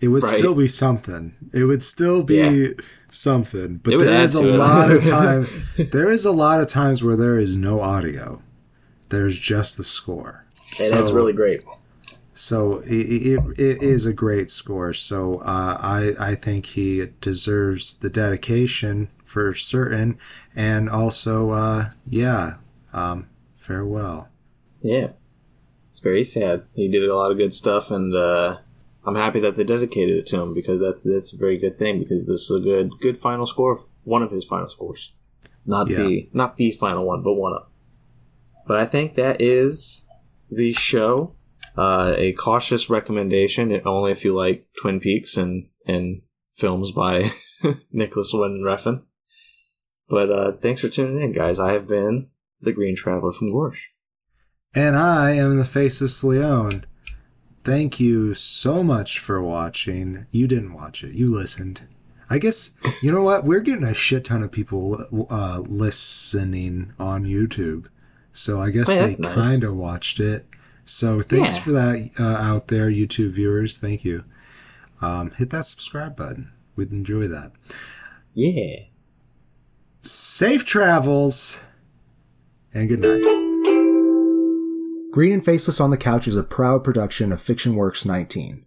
it 0.00 0.08
would 0.08 0.24
Right. 0.24 0.38
still 0.38 0.54
be 0.56 0.66
something. 0.66 1.34
It 1.52 1.64
would 1.64 1.82
still 1.82 2.22
be 2.24 2.36
Yeah. 2.36 2.68
Something. 3.12 3.78
But 3.78 3.92
It 3.92 3.96
would 3.98 4.06
there 4.08 4.14
add 4.18 4.24
is 4.24 4.34
a 4.36 4.46
it. 4.48 4.56
lot 4.58 4.90
of 4.90 5.02
time. 5.18 5.46
there 5.76 6.10
is 6.10 6.24
a 6.24 6.32
lot 6.32 6.60
of 6.60 6.66
times 6.66 7.02
where 7.02 7.16
there 7.16 7.38
is 7.38 7.56
no 7.56 7.80
audio. 7.80 8.42
There's 9.10 9.38
just 9.38 9.76
the 9.76 9.84
score. 9.84 10.46
and 10.80 10.98
it's 11.00 11.10
really 11.12 11.32
great. 11.34 11.62
So 12.34 12.78
it, 12.86 12.94
it, 12.94 13.40
it 13.58 13.82
is 13.82 14.06
a 14.06 14.14
great 14.14 14.50
score. 14.50 14.94
So 14.94 15.40
uh, 15.40 15.76
I 15.80 16.12
I 16.18 16.34
think 16.34 16.64
he 16.66 17.06
deserves 17.20 17.98
the 17.98 18.08
dedication 18.08 19.08
for 19.22 19.52
certain, 19.54 20.18
and 20.56 20.88
also 20.88 21.50
uh, 21.50 21.84
yeah, 22.08 22.54
um, 22.94 23.28
farewell. 23.54 24.28
Yeah. 24.80 25.08
It's 25.90 26.00
very 26.00 26.24
sad. 26.24 26.64
He 26.74 26.88
did 26.88 27.06
a 27.08 27.14
lot 27.14 27.30
of 27.30 27.36
good 27.36 27.52
stuff, 27.52 27.90
and 27.90 28.14
uh, 28.16 28.56
I'm 29.04 29.16
happy 29.16 29.40
that 29.40 29.56
they 29.56 29.64
dedicated 29.64 30.16
it 30.16 30.26
to 30.28 30.40
him 30.40 30.54
because 30.54 30.80
that's 30.80 31.02
that's 31.04 31.32
a 31.32 31.36
very 31.36 31.58
good 31.58 31.78
thing 31.78 31.98
because 31.98 32.26
this 32.26 32.42
is 32.42 32.56
a 32.56 32.60
good 32.60 32.92
good 33.00 33.18
final 33.20 33.46
score, 33.46 33.84
one 34.04 34.22
of 34.22 34.30
his 34.30 34.44
final 34.44 34.68
scores, 34.68 35.12
not 35.66 35.88
Yeah. 35.88 35.98
the 36.04 36.28
not 36.32 36.56
the 36.56 36.70
final 36.72 37.06
one, 37.06 37.22
but 37.22 37.34
one 37.34 37.52
of. 37.54 37.66
But 38.66 38.76
I 38.76 38.86
think 38.86 39.14
that 39.14 39.40
is 39.42 40.04
the 40.50 40.72
show. 40.72 41.34
Uh, 41.76 42.12
a 42.18 42.32
cautious 42.34 42.90
recommendation, 42.90 43.80
only 43.86 44.12
if 44.12 44.24
you 44.24 44.34
like 44.34 44.66
Twin 44.80 45.00
Peaks 45.00 45.36
and 45.36 45.66
and 45.86 46.22
films 46.52 46.92
by 46.92 47.30
Nicolas 47.92 48.30
Winding 48.34 48.62
Refn. 48.62 49.02
But 50.08 50.30
uh, 50.30 50.52
thanks 50.60 50.82
for 50.82 50.88
tuning 50.90 51.22
in, 51.22 51.32
guys. 51.32 51.58
I 51.58 51.72
have 51.72 51.88
been 51.88 52.28
the 52.60 52.72
Green 52.72 52.94
Traveler 52.94 53.32
from 53.32 53.48
Gorsh. 53.48 53.78
And 54.74 54.96
I 54.96 55.32
am 55.32 55.56
the 55.56 55.64
Faceless 55.64 56.22
Leon. 56.22 56.84
Thank 57.64 58.00
you 58.00 58.34
so 58.34 58.82
much 58.82 59.18
for 59.18 59.40
watching. 59.42 60.26
You 60.30 60.46
didn't 60.48 60.72
watch 60.74 61.04
it, 61.04 61.14
you 61.14 61.32
listened. 61.32 61.82
I 62.28 62.38
guess, 62.38 62.76
you 63.02 63.12
know 63.12 63.22
what? 63.22 63.44
We're 63.44 63.60
getting 63.60 63.84
a 63.84 63.92
shit 63.94 64.24
ton 64.24 64.42
of 64.42 64.50
people 64.50 65.04
uh, 65.30 65.62
listening 65.66 66.92
on 66.98 67.24
YouTube. 67.24 67.86
So 68.32 68.60
I 68.62 68.70
guess 68.70 68.90
Hey, 68.90 69.14
they 69.14 69.16
nice. 69.22 69.34
kind 69.34 69.64
of 69.64 69.76
watched 69.76 70.18
it. 70.18 70.46
So 70.84 71.20
thanks 71.20 71.56
Yeah. 71.56 71.62
for 71.62 71.72
that 71.72 72.10
uh, 72.18 72.22
out 72.24 72.68
there, 72.68 72.90
YouTube 72.90 73.32
viewers. 73.32 73.76
Thank 73.78 74.04
you. 74.04 74.24
Um, 75.02 75.30
hit 75.32 75.50
that 75.50 75.66
subscribe 75.66 76.16
button. 76.16 76.52
We'd 76.74 76.90
enjoy 76.90 77.28
that. 77.28 77.52
Yeah. 78.34 78.84
Safe 80.00 80.64
travels 80.64 81.62
and 82.72 82.88
good 82.88 83.00
night. 83.02 83.41
Green 85.12 85.30
and 85.30 85.44
Faceless 85.44 85.78
on 85.78 85.90
the 85.90 85.98
Couch 85.98 86.26
is 86.26 86.36
a 86.36 86.42
proud 86.42 86.82
production 86.82 87.32
of 87.32 87.42
Fiction 87.42 87.74
Works 87.74 88.06
19. 88.06 88.64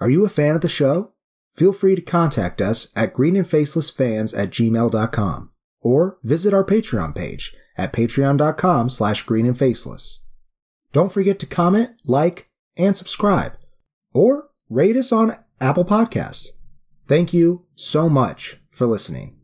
Are 0.00 0.08
you 0.08 0.24
a 0.24 0.30
fan 0.30 0.54
of 0.54 0.62
the 0.62 0.68
show? 0.68 1.12
Feel 1.54 1.74
free 1.74 1.94
to 1.94 2.00
contact 2.00 2.62
us 2.62 2.90
at 2.96 3.12
greenandfacelessfans 3.12 4.36
at 4.36 4.48
gmail.com 4.48 5.50
or 5.82 6.18
visit 6.22 6.54
our 6.54 6.64
Patreon 6.64 7.14
page 7.14 7.54
at 7.76 7.92
patreon.com 7.92 8.88
slash 8.88 9.26
greenandfaceless. 9.26 10.20
Don't 10.92 11.12
forget 11.12 11.38
to 11.40 11.46
comment, 11.46 11.90
like, 12.06 12.48
and 12.74 12.96
subscribe 12.96 13.58
or 14.14 14.48
rate 14.70 14.96
us 14.96 15.12
on 15.12 15.36
Apple 15.60 15.84
Podcasts. 15.84 16.48
Thank 17.06 17.34
you 17.34 17.66
so 17.74 18.08
much 18.08 18.56
for 18.70 18.86
listening. 18.86 19.41